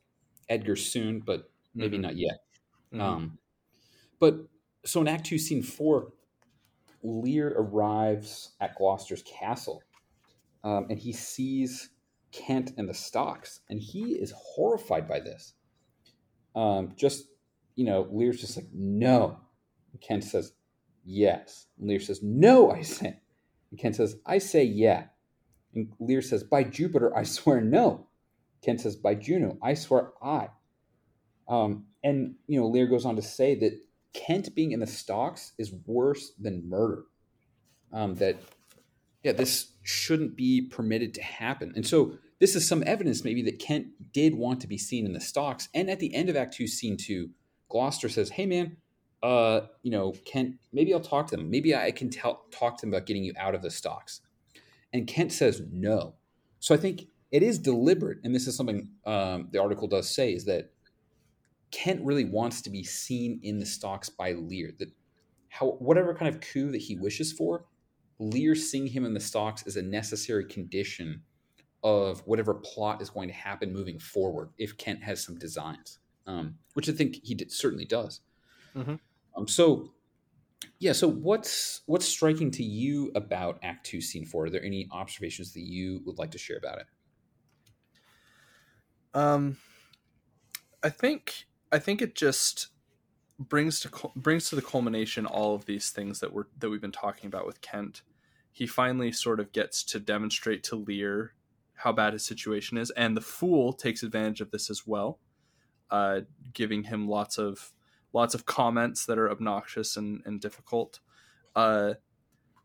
[0.50, 2.02] Edgar soon, but maybe mm-hmm.
[2.02, 2.40] not yet.
[2.92, 3.00] Mm-hmm.
[3.00, 3.38] Um,
[4.20, 4.36] but
[4.84, 6.12] so in Act Two, Scene Four,
[7.02, 9.82] Lear arrives at Gloucester's castle,
[10.62, 11.88] um, and he sees
[12.30, 15.54] Kent and the Stocks, and he is horrified by this.
[16.54, 17.24] Um, just
[17.74, 19.40] you know, Lear's just like, no,
[20.00, 20.52] Kent says,
[21.04, 21.66] Yes.
[21.78, 23.20] And Lear says, No, I say.
[23.70, 25.04] And Kent says, I say yeah.
[25.74, 28.08] And Lear says, By Jupiter, I swear no.
[28.62, 30.48] Kent says, By Juno, I swear I.
[31.48, 33.80] Um, and, you know, Lear goes on to say that
[34.12, 37.04] Kent being in the stocks is worse than murder.
[37.92, 38.36] Um, that,
[39.22, 41.72] yeah, this shouldn't be permitted to happen.
[41.76, 45.12] And so this is some evidence maybe that Kent did want to be seen in
[45.12, 45.68] the stocks.
[45.74, 47.30] And at the end of Act Two, Scene Two,
[47.68, 48.76] Gloucester says, Hey, man,
[49.26, 51.50] uh, you know, Kent, maybe I'll talk to them.
[51.50, 54.20] Maybe I can tell, talk to them about getting you out of the stocks.
[54.92, 56.14] And Kent says no.
[56.60, 60.32] So I think it is deliberate, and this is something um, the article does say,
[60.32, 60.70] is that
[61.72, 64.72] Kent really wants to be seen in the stocks by Lear.
[64.78, 64.90] That
[65.48, 67.64] how whatever kind of coup that he wishes for,
[68.20, 71.22] Lear seeing him in the stocks is a necessary condition
[71.82, 74.50] of whatever plot is going to happen moving forward.
[74.56, 75.98] If Kent has some designs,
[76.28, 78.20] um, which I think he did, certainly does.
[78.76, 78.94] Mm-hmm.
[79.36, 79.92] Um, so,
[80.78, 80.92] yeah.
[80.92, 84.46] So, what's what's striking to you about Act Two, Scene Four?
[84.46, 86.86] Are there any observations that you would like to share about it?
[89.14, 89.56] Um,
[90.82, 92.68] I think I think it just
[93.38, 96.92] brings to brings to the culmination all of these things that we're that we've been
[96.92, 98.02] talking about with Kent.
[98.52, 101.34] He finally sort of gets to demonstrate to Lear
[101.74, 105.18] how bad his situation is, and the fool takes advantage of this as well,
[105.90, 106.20] uh,
[106.54, 107.72] giving him lots of
[108.16, 111.00] lots of comments that are obnoxious and, and difficult.
[111.54, 111.92] Uh,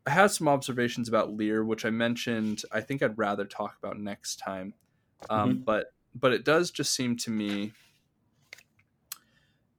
[0.07, 2.63] I have some observations about Lear, which I mentioned.
[2.71, 4.73] I think I'd rather talk about next time,
[5.29, 5.63] um, mm-hmm.
[5.63, 7.73] but but it does just seem to me.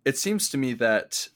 [0.04, 1.28] It seems to me that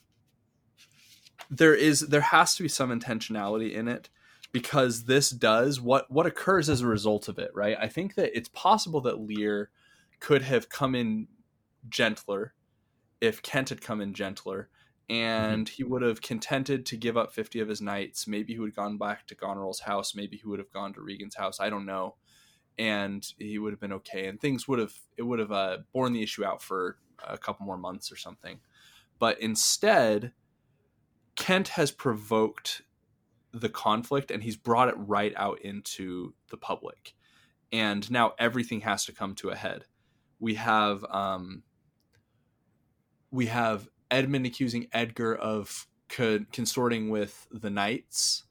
[1.49, 4.09] there is there has to be some intentionality in it
[4.51, 7.75] because this does what what occurs as a result of it, right?
[7.79, 9.71] I think that it's possible that Lear
[10.19, 11.27] could have come in
[11.89, 12.53] gentler
[13.21, 14.69] if Kent had come in gentler
[15.09, 15.73] and mm-hmm.
[15.73, 18.27] he would have contented to give up 50 of his knights.
[18.27, 20.13] Maybe he would have gone back to Goneril's house.
[20.13, 21.59] Maybe he would have gone to Regan's house.
[21.59, 22.15] I don't know.
[22.77, 24.27] And he would have been okay.
[24.27, 27.65] And things would have, it would have uh, borne the issue out for a couple
[27.65, 28.59] more months or something.
[29.17, 30.33] But instead,
[31.35, 32.81] Kent has provoked
[33.53, 37.13] the conflict and he's brought it right out into the public.
[37.71, 39.85] And now everything has to come to a head.
[40.39, 41.63] We have, um,
[43.31, 48.43] we have Edmund accusing Edgar of co- consorting with the knights.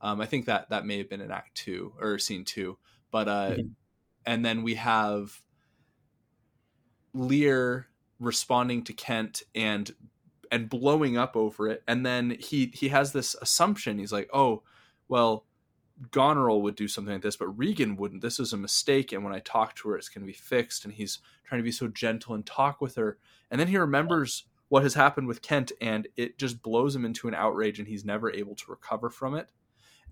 [0.00, 2.78] Um, I think that that may have been in Act Two or Scene Two,
[3.10, 3.68] but uh, mm-hmm.
[4.26, 5.40] and then we have
[7.14, 9.94] Lear responding to Kent and
[10.50, 11.82] and blowing up over it.
[11.88, 13.98] And then he he has this assumption.
[13.98, 14.62] He's like, oh,
[15.08, 15.46] well,
[16.10, 18.22] Goneril would do something like this, but Regan wouldn't.
[18.22, 20.84] This is a mistake, and when I talk to her, it's going to be fixed.
[20.84, 23.18] And he's trying to be so gentle and talk with her.
[23.50, 27.28] And then he remembers what has happened with Kent, and it just blows him into
[27.28, 29.50] an outrage, and he's never able to recover from it.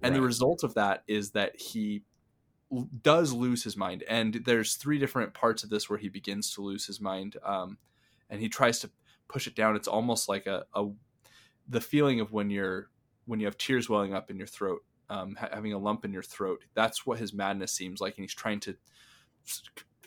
[0.02, 0.20] And right.
[0.20, 2.02] the result of that is that he
[3.02, 4.04] does lose his mind.
[4.08, 7.78] And there's three different parts of this where he begins to lose his mind, um,
[8.28, 8.90] and he tries to
[9.28, 9.76] push it down.
[9.76, 10.88] It's almost like a, a
[11.68, 12.90] the feeling of when you're
[13.26, 16.12] when you have tears welling up in your throat um, ha- having a lump in
[16.12, 16.64] your throat.
[16.74, 18.76] That's what his madness seems like, and he's trying to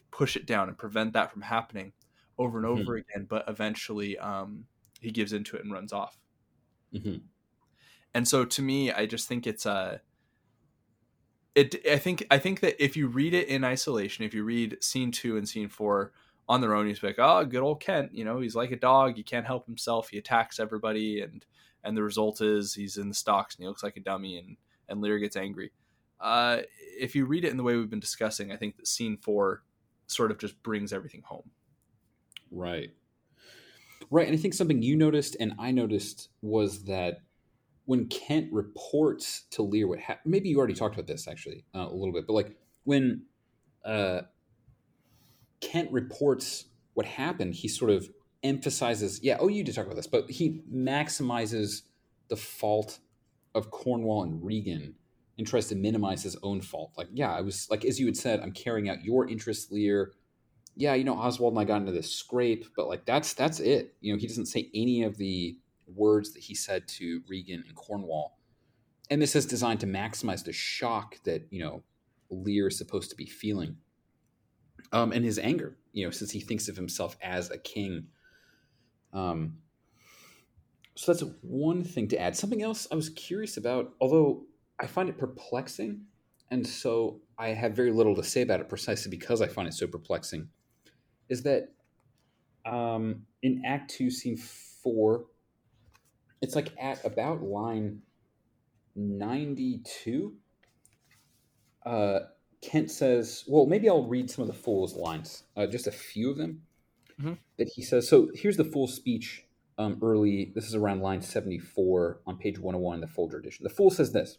[0.10, 1.92] push it down and prevent that from happening
[2.38, 2.82] over and mm-hmm.
[2.82, 3.28] over again.
[3.30, 4.66] But eventually, um,
[5.00, 6.18] he gives into it and runs off.
[6.96, 7.18] Mm-hmm.
[8.16, 9.72] And so, to me, I just think it's a.
[9.72, 9.98] Uh,
[11.56, 11.76] it.
[11.88, 12.26] I think.
[12.32, 15.48] I think that if you read it in isolation, if you read scene two and
[15.48, 16.14] scene four
[16.48, 18.16] on their own, he's like, "Oh, good old Kent.
[18.16, 19.18] You know, he's like a dog.
[19.18, 20.10] He can't help himself.
[20.10, 21.46] He attacks everybody, and
[21.84, 24.58] and the result is he's in the stocks and he looks like a dummy and
[24.94, 25.72] and Lear gets angry.
[26.20, 26.60] Uh,
[26.98, 29.64] if you read it in the way we've been discussing, I think that scene four
[30.08, 31.52] sort of just brings everything home.
[32.52, 32.92] Right.
[34.10, 34.28] Right.
[34.28, 37.22] And I think something you noticed and I noticed was that
[37.86, 41.88] when Kent reports to Lear what happened, maybe you already talked about this actually uh,
[41.90, 43.24] a little bit, but like when
[43.84, 44.22] uh,
[45.60, 48.10] Kent reports what happened, he sort of
[48.44, 51.82] emphasizes, yeah, oh, you did talk about this, but he maximizes
[52.30, 53.00] the fault
[53.56, 54.96] of Cornwall and Regan
[55.38, 56.92] and tries to minimize his own fault.
[56.98, 60.14] Like, yeah, I was like, as you had said, I'm carrying out your interests, Lear.
[60.76, 63.96] Yeah, you know, Oswald and I got into this scrape, but like that's that's it.
[64.02, 67.76] You know, he doesn't say any of the words that he said to Regan and
[67.76, 68.40] Cornwall.
[69.10, 71.84] And this is designed to maximize the shock that, you know,
[72.30, 73.78] Lear is supposed to be feeling.
[74.92, 78.08] Um, and his anger, you know, since he thinks of himself as a king.
[79.12, 79.58] Um,
[80.96, 82.36] so that's one thing to add.
[82.36, 84.44] Something else I was curious about, although
[84.80, 86.02] I find it perplexing,
[86.52, 89.74] and so I have very little to say about it precisely because I find it
[89.74, 90.50] so perplexing,
[91.30, 91.70] is that
[92.66, 95.26] um, in Act Two, Scene Four,
[96.42, 98.02] it's like at about line
[98.96, 100.36] ninety-two.
[101.86, 102.20] Uh,
[102.62, 106.30] Kent says, "Well, maybe I'll read some of the fool's lines, uh, just a few
[106.30, 106.62] of them."
[107.20, 107.34] Mm-hmm.
[107.58, 108.08] That he says.
[108.08, 109.46] So here's the full speech
[109.78, 110.52] um, early.
[110.56, 113.64] This is around line 74 on page 101 in the Folger edition.
[113.64, 114.38] The fool says this.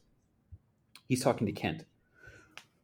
[1.08, 1.84] He's talking to Kent.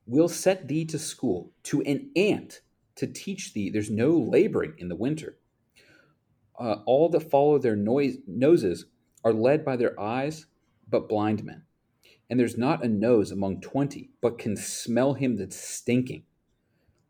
[0.06, 2.60] We'll set thee to school, to an ant,
[2.96, 5.38] to teach thee there's no laboring in the winter.
[6.58, 8.86] Uh, all that follow their noise, noses
[9.24, 10.46] are led by their eyes,
[10.88, 11.62] but blind men.
[12.28, 16.24] And there's not a nose among twenty, but can smell him that's stinking.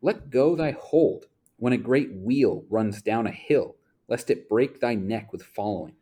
[0.01, 1.25] Let go thy hold
[1.57, 3.75] when a great wheel runs down a hill
[4.11, 5.93] lest it break thy neck with following.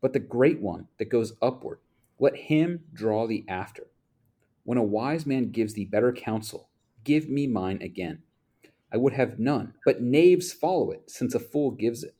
[0.00, 1.80] But the great one that goes upward,
[2.20, 3.88] let him draw thee after.
[4.62, 6.68] When a wise man gives thee better counsel,
[7.02, 8.22] give me mine again.
[8.92, 12.14] I would have none, but knaves follow it, since a fool gives it.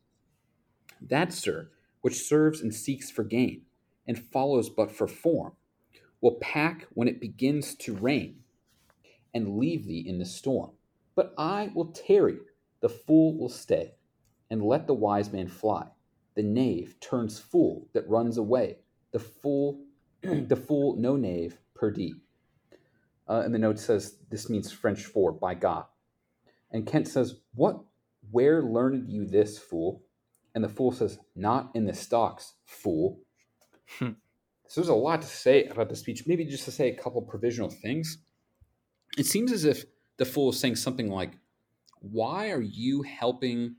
[1.00, 3.62] That, sir, which serves and seeks for gain,
[4.08, 5.52] and follows but for form,
[6.20, 8.40] will pack when it begins to rain,
[9.32, 10.72] and leave thee in the storm.
[11.14, 12.38] But I will tarry,
[12.80, 13.92] the fool will stay
[14.54, 15.84] and let the wise man fly.
[16.36, 18.76] The knave turns fool that runs away.
[19.10, 19.80] The fool,
[20.22, 22.20] the fool, no knave, perdie.
[23.28, 25.86] Uh, and the note says this means French for by God.
[26.70, 27.80] And Kent says, What?
[28.30, 30.04] Where learned you this, fool?
[30.54, 33.22] And the fool says, Not in the stocks, fool.
[33.98, 34.10] Hmm.
[34.68, 36.28] so there's a lot to say about the speech.
[36.28, 38.18] Maybe just to say a couple provisional things.
[39.18, 39.84] It seems as if
[40.16, 41.32] the fool is saying something like,
[41.98, 43.76] Why are you helping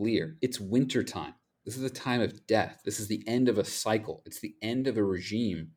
[0.00, 0.36] Lear.
[0.40, 1.34] It's winter time.
[1.64, 2.80] This is a time of death.
[2.84, 4.22] This is the end of a cycle.
[4.24, 5.72] It's the end of a regime.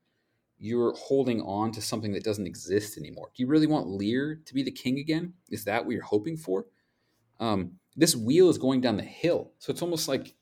[0.57, 3.31] You're holding on to something that doesn't exist anymore.
[3.35, 5.33] Do you really want Lear to be the king again?
[5.49, 6.67] Is that what you're hoping for?
[7.39, 9.51] Um, this wheel is going down the hill.
[9.59, 10.35] So it's almost like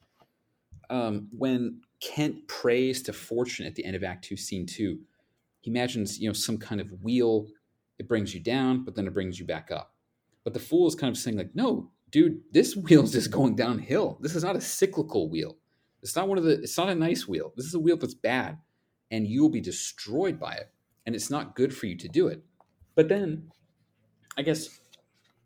[0.89, 4.99] um, when Kent prays to fortune at the end of Act Two, Scene Two.
[5.59, 7.47] He imagines, you know, some kind of wheel.
[7.99, 9.93] It brings you down, but then it brings you back up.
[10.43, 14.17] But the fool is kind of saying, like, no, dude, this wheel's just going downhill.
[14.21, 15.57] This is not a cyclical wheel.
[16.03, 16.61] It's not one of the.
[16.61, 17.53] It's not a nice wheel.
[17.55, 18.57] This is a wheel that's bad,
[19.11, 20.71] and you will be destroyed by it.
[21.05, 22.43] And it's not good for you to do it.
[22.95, 23.49] But then,
[24.37, 24.79] I guess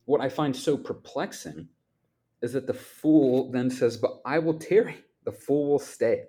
[0.05, 1.69] what I find so perplexing
[2.41, 4.97] is that the fool then says, "But I will tarry.
[5.25, 6.25] The fool will stay,"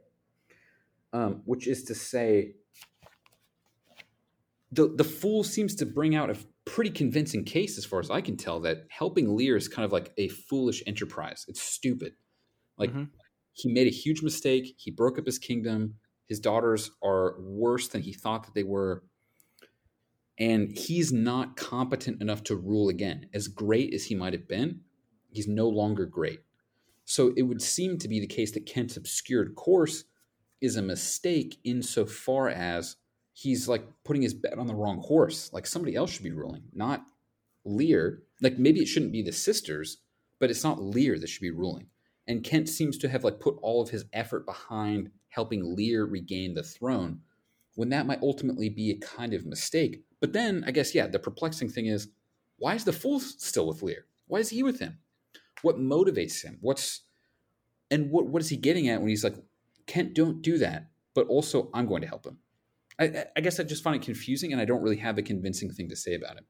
[1.13, 2.55] um, which is to say,
[4.73, 6.37] the the fool seems to bring out a
[6.77, 9.93] pretty convincing case, as far as I can tell, that helping Lear is kind of
[9.93, 11.47] like a foolish enterprise.
[11.49, 12.13] It's stupid.
[12.77, 13.05] Like mm-hmm.
[13.55, 14.75] he made a huge mistake.
[14.77, 15.95] He broke up his kingdom.
[16.29, 19.05] His daughters are worse than he thought that they were.
[20.39, 23.31] And he's not competent enough to rule again.
[23.33, 24.83] As great as he might have been,
[25.31, 26.41] he's no longer great.
[27.07, 30.05] So it would seem to be the case that Kent's obscured course
[30.61, 32.97] is a mistake insofar as
[33.37, 35.53] he's like putting his bet on the wrong horse.
[35.53, 37.05] Like somebody else should be ruling, not
[37.67, 38.23] Lear.
[38.41, 39.99] Like maybe it shouldn't be the sisters,
[40.39, 41.89] but it's not Lear that should be ruling.
[42.27, 46.55] And Kent seems to have like put all of his effort behind helping Lear regain
[46.55, 47.21] the throne
[47.75, 50.03] when that might ultimately be a kind of mistake.
[50.19, 52.09] But then I guess yeah, the perplexing thing is
[52.57, 54.07] why is the fool still with Lear?
[54.29, 54.97] Why is he with him?
[55.61, 56.57] What motivates him?
[56.63, 57.03] What's
[57.91, 59.37] and what what is he getting at when he's like,
[59.87, 62.39] Kent, don't do that, but also I'm going to help him.
[62.99, 65.71] I, I guess I just find it confusing, and I don't really have a convincing
[65.71, 66.45] thing to say about it.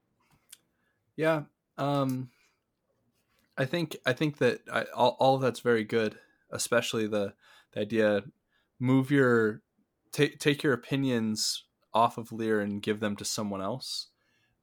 [1.16, 1.42] Yeah,
[1.78, 2.30] um,
[3.56, 6.18] I think I think that I, all all of that's very good,
[6.50, 7.34] especially the
[7.72, 8.22] the idea
[8.78, 9.62] move your
[10.12, 14.08] take take your opinions off of Lear and give them to someone else.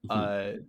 [0.09, 0.59] Mm-hmm.
[0.59, 0.61] Uh,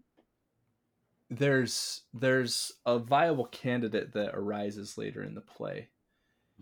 [1.31, 5.89] there's there's a viable candidate that arises later in the play,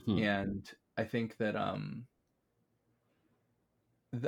[0.01, 0.23] mm-hmm.
[0.23, 2.07] and I think that um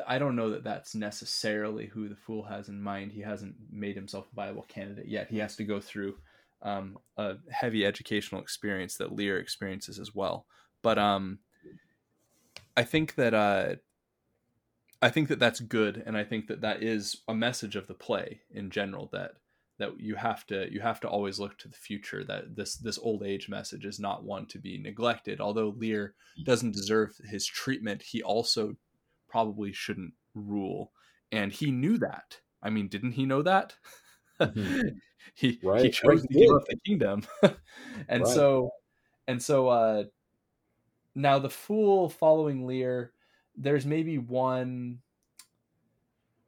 [0.07, 3.12] I don't know that that's necessarily who the fool has in mind.
[3.12, 5.28] He hasn't made himself a viable candidate yet.
[5.28, 6.16] He has to go through
[6.62, 10.47] um, a heavy educational experience that Lear experiences as well.
[10.82, 11.39] But um,
[12.76, 13.74] I think that uh,
[15.03, 17.95] I think that that's good, and I think that that is a message of the
[17.95, 19.32] play in general that
[19.78, 22.24] that you have to you have to always look to the future.
[22.24, 25.41] That this this old age message is not one to be neglected.
[25.41, 26.14] Although Lear
[26.45, 28.76] doesn't deserve his treatment, he also
[29.35, 30.93] probably shouldn't rule.
[31.32, 32.39] And he knew that.
[32.62, 33.74] I mean, didn't he know that?
[34.41, 34.80] Mm-hmm.
[35.35, 35.82] he right.
[35.82, 36.22] he chose right.
[36.22, 37.24] to give up the kingdom.
[38.09, 38.32] and right.
[38.32, 38.70] so
[39.26, 40.05] and so uh
[41.16, 43.12] now the fool following Lear,
[43.57, 45.01] there's maybe one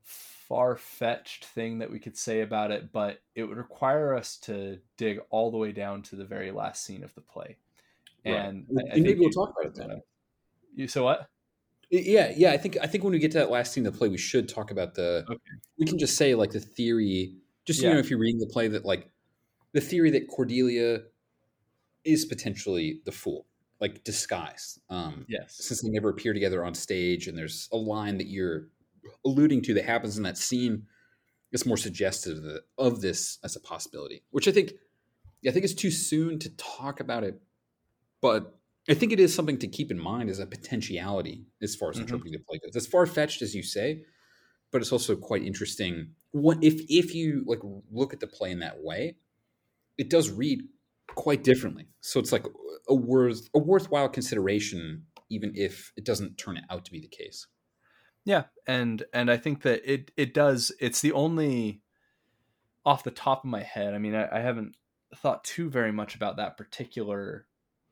[0.03, 5.19] far-fetched thing that we could say about it, but it would require us to dig
[5.31, 7.57] all the way down to the very last scene of the play.
[8.25, 10.03] And I, I maybe we'll talk about it then.
[10.77, 11.29] You so what?
[11.91, 12.53] Yeah, yeah.
[12.53, 14.19] I think I think when we get to that last scene of the play, we
[14.19, 15.25] should talk about the.
[15.29, 15.41] Okay.
[15.79, 17.35] We can just say like the theory,
[17.65, 17.89] just yeah.
[17.89, 19.09] you know, if you're reading the play, that like
[19.73, 21.03] the theory that Cordelia
[22.05, 23.47] is potentially the fool,
[23.81, 24.81] like disguised.
[24.91, 25.57] Um, yes.
[25.61, 28.69] Since they never appear together on stage, and there's a line that you're
[29.25, 30.87] alluding to that happens in that scene,
[31.53, 34.23] it's more suggestive of, of this as a possibility.
[34.31, 34.73] Which I think,
[35.47, 37.41] I think it's too soon to talk about it,
[38.21, 38.56] but
[38.89, 41.97] I think it is something to keep in mind as a potentiality as far as
[41.97, 42.03] mm-hmm.
[42.03, 42.77] interpreting the play goes.
[42.77, 44.05] As far fetched as you say,
[44.71, 46.13] but it's also quite interesting.
[46.31, 47.61] What if if you like
[47.91, 49.17] look at the play in that way,
[49.99, 50.63] it does read
[51.09, 51.89] quite differently.
[52.01, 52.45] So it's like
[52.89, 57.47] a worth a worthwhile consideration, even if it doesn't turn out to be the case.
[58.25, 60.73] Yeah, and and I think that it it does.
[60.81, 61.81] It's the only
[62.85, 63.95] off the top of my head.
[63.95, 64.77] I mean, I, I haven't
[65.15, 67.47] thought too very much about that particular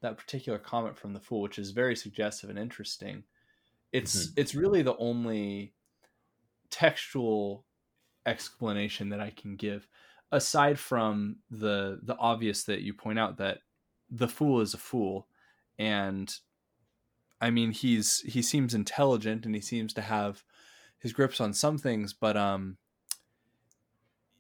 [0.05, 3.25] that particular comment from the fool, which is very suggestive and interesting.
[3.91, 4.41] It's mm-hmm.
[4.41, 5.73] it's really the only
[6.71, 7.65] textual
[8.27, 9.89] explanation that I can give,
[10.31, 13.59] aside from the the obvious that you point out that
[14.11, 15.27] the fool is a fool,
[15.79, 16.33] and
[17.41, 20.45] I mean he's he seems intelligent and he seems to have
[20.99, 22.77] his grips on some things, but um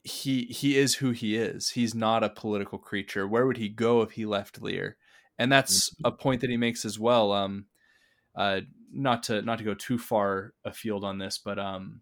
[0.03, 1.71] he he is who he is.
[1.71, 3.27] He's not a political creature.
[3.27, 4.99] Where would he go if he left Lear?
[5.39, 6.07] And that's mm-hmm.
[6.07, 7.32] a point that he makes as well.
[7.32, 7.66] Um,
[8.37, 8.61] uh,
[8.93, 12.01] not to not to go too far afield on this, but um,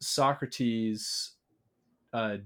[0.00, 1.32] Socrates
[2.12, 2.38] uh,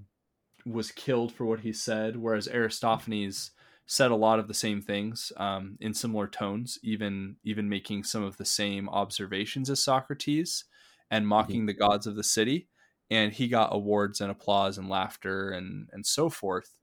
[0.67, 3.51] was killed for what he said, whereas Aristophanes
[3.87, 8.23] said a lot of the same things um, in similar tones, even even making some
[8.23, 10.65] of the same observations as Socrates
[11.11, 11.29] and mm-hmm.
[11.29, 11.67] mocking mm-hmm.
[11.67, 12.69] the gods of the city.
[13.11, 16.79] And he got awards and applause and laughter and and so forth,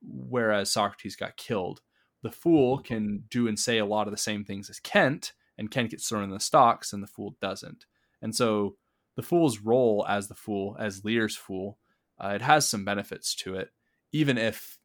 [0.00, 1.80] whereas Socrates got killed
[2.24, 5.70] the fool can do and say a lot of the same things as Kent, and
[5.70, 7.84] Kent gets thrown in the stocks, and the fool doesn't.
[8.22, 8.76] And so
[9.14, 11.78] the fool's role as the fool, as Lear's fool,
[12.18, 13.70] uh, it has some benefits to it.
[14.10, 14.78] Even if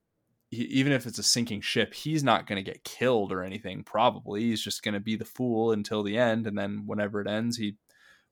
[0.51, 3.83] even if it's a sinking ship, he's not going to get killed or anything.
[3.83, 7.27] Probably he's just going to be the fool until the end, and then whenever it
[7.27, 7.77] ends, he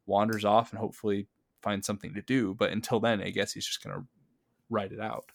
[0.06, 1.28] wanders off and hopefully
[1.62, 2.54] finds something to do.
[2.54, 4.06] But until then, I guess he's just going to
[4.70, 5.32] write it out.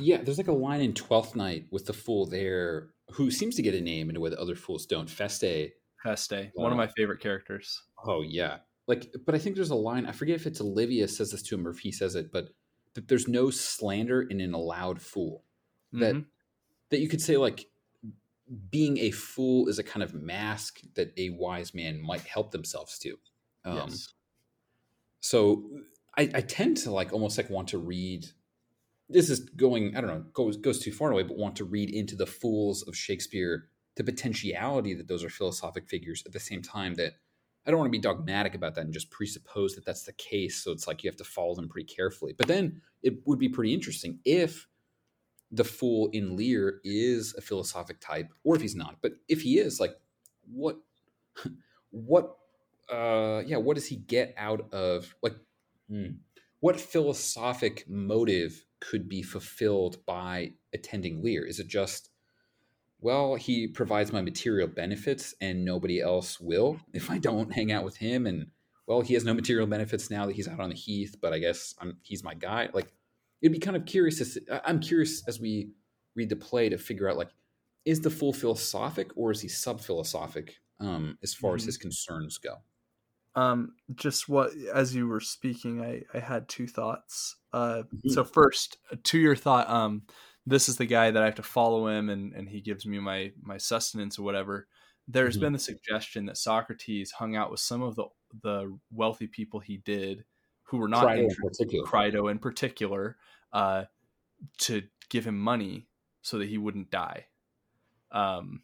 [0.00, 3.62] Yeah, there's like a line in Twelfth Night with the fool there who seems to
[3.62, 5.08] get a name in a way that other fools don't.
[5.08, 5.72] Feste.
[6.02, 7.82] Feste, one of my favorite characters.
[8.06, 10.06] Oh yeah, like, but I think there's a line.
[10.06, 12.48] I forget if it's Olivia says this to him or if he says it, but
[12.94, 15.44] that there's no slander in an allowed fool.
[15.92, 16.22] That mm-hmm.
[16.90, 17.66] that you could say like
[18.70, 22.98] being a fool is a kind of mask that a wise man might help themselves
[23.00, 23.16] to.
[23.64, 24.08] Um, yes.
[25.20, 25.68] So
[26.16, 28.26] I, I tend to like almost like want to read.
[29.12, 31.90] This is going, I don't know, goes goes too far away, but want to read
[31.90, 36.62] into the fools of Shakespeare the potentiality that those are philosophic figures at the same
[36.62, 37.14] time that
[37.66, 40.62] I don't want to be dogmatic about that and just presuppose that that's the case.
[40.62, 42.34] So it's like you have to follow them pretty carefully.
[42.36, 44.66] But then it would be pretty interesting if
[45.50, 48.96] the fool in Lear is a philosophic type, or if he's not.
[49.02, 49.96] But if he is, like,
[50.50, 50.78] what,
[51.90, 52.36] what,
[52.90, 55.34] uh, yeah, what does he get out of like,
[55.88, 56.12] hmm,
[56.60, 61.44] what philosophic motive could be fulfilled by attending Lear?
[61.44, 62.10] Is it just,
[63.00, 67.84] well, he provides my material benefits and nobody else will if I don't hang out
[67.84, 68.26] with him?
[68.26, 68.46] And
[68.86, 71.38] well, he has no material benefits now that he's out on the heath, but I
[71.38, 72.68] guess I'm, he's my guy.
[72.72, 72.92] Like,
[73.40, 74.34] it'd be kind of curious.
[74.34, 75.70] To, I'm curious as we
[76.14, 77.30] read the play to figure out like,
[77.86, 81.56] is the fool philosophic or is he sub philosophic um, as far mm-hmm.
[81.56, 82.56] as his concerns go?
[83.36, 87.36] Um, just what as you were speaking, I I had two thoughts.
[87.52, 88.08] Uh, mm-hmm.
[88.10, 90.02] so first, to your thought, um,
[90.46, 92.98] this is the guy that I have to follow him, and and he gives me
[92.98, 94.66] my my sustenance or whatever.
[95.06, 95.44] There's mm-hmm.
[95.44, 98.06] been the suggestion that Socrates hung out with some of the
[98.42, 100.24] the wealthy people he did
[100.64, 101.86] who were not Crito in particular.
[101.86, 103.16] Crito in particular,
[103.52, 103.84] uh,
[104.58, 105.88] to give him money
[106.22, 107.26] so that he wouldn't die.
[108.12, 108.62] Um,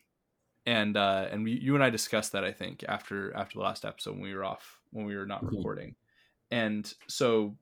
[0.66, 3.84] and uh, and we, you and I discussed that I think after after the last
[3.84, 5.56] episode when we were off when we were not mm-hmm.
[5.56, 5.94] recording,
[6.50, 7.56] and so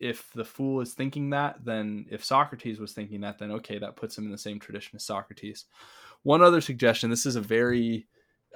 [0.00, 3.96] if the fool is thinking that, then if Socrates was thinking that, then okay, that
[3.96, 5.66] puts him in the same tradition as Socrates.
[6.22, 8.06] One other suggestion: this is a very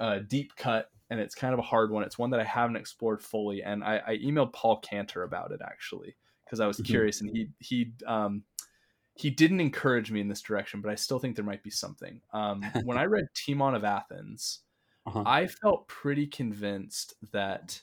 [0.01, 2.05] uh, deep cut and it's kind of a hard one.
[2.05, 5.61] It's one that I haven't explored fully, and I, I emailed Paul Cantor about it
[5.63, 6.17] actually
[6.47, 6.87] because I was mm-hmm.
[6.91, 8.45] curious, and he he um,
[9.15, 12.21] he didn't encourage me in this direction, but I still think there might be something.
[12.33, 14.61] Um, when I read Timon of Athens,
[15.07, 15.25] uh-huh.
[15.27, 17.81] I felt pretty convinced that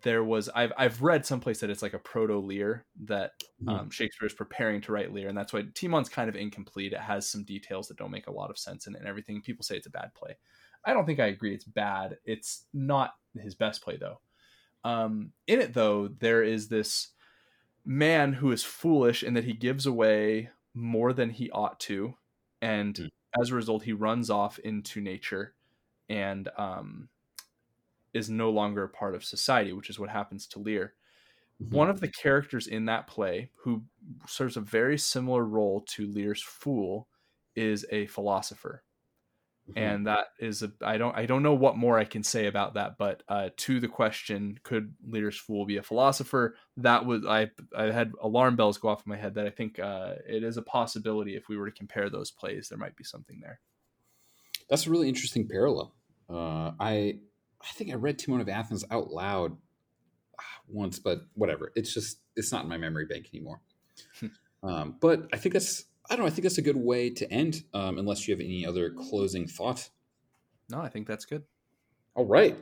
[0.00, 3.32] there was I've I've read someplace that it's like a proto Lear that
[3.62, 3.68] mm-hmm.
[3.68, 6.92] um, Shakespeare is preparing to write Lear, and that's why Timon's kind of incomplete.
[6.92, 9.42] It has some details that don't make a lot of sense in it and everything.
[9.42, 10.36] People say it's a bad play.
[10.84, 12.16] I don't think I agree it's bad.
[12.24, 14.20] It's not his best play though.
[14.84, 17.11] Um, in it though, there is this
[17.84, 22.14] man who is foolish in that he gives away more than he ought to,
[22.60, 23.08] and mm.
[23.40, 25.54] as a result, he runs off into nature
[26.08, 27.08] and um,
[28.14, 30.94] is no longer a part of society, which is what happens to Lear.
[31.62, 31.74] Mm-hmm.
[31.76, 33.82] One of the characters in that play, who
[34.26, 37.08] serves a very similar role to Lear's fool,
[37.54, 38.82] is a philosopher.
[39.70, 39.78] Mm-hmm.
[39.78, 42.74] And that is a I don't I don't know what more I can say about
[42.74, 46.56] that, but uh, to the question, could Lear's Fool be a philosopher?
[46.76, 49.78] That was I I had alarm bells go off in my head that I think
[49.78, 53.04] uh, it is a possibility if we were to compare those plays, there might be
[53.04, 53.60] something there.
[54.68, 55.94] That's a really interesting parallel.
[56.28, 57.20] Uh, I
[57.60, 59.56] I think I read Timon of Athens out loud
[60.40, 61.72] ah, once, but whatever.
[61.76, 63.60] It's just it's not in my memory bank anymore.
[64.64, 66.26] um, but I think that's I don't know.
[66.26, 69.46] I think that's a good way to end, um, unless you have any other closing
[69.46, 69.90] thoughts.
[70.68, 71.44] No, I think that's good.
[72.14, 72.56] All right.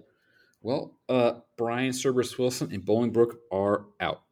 [0.63, 4.23] Well, uh, Brian Cerberus Wilson and Bolingbroke are out.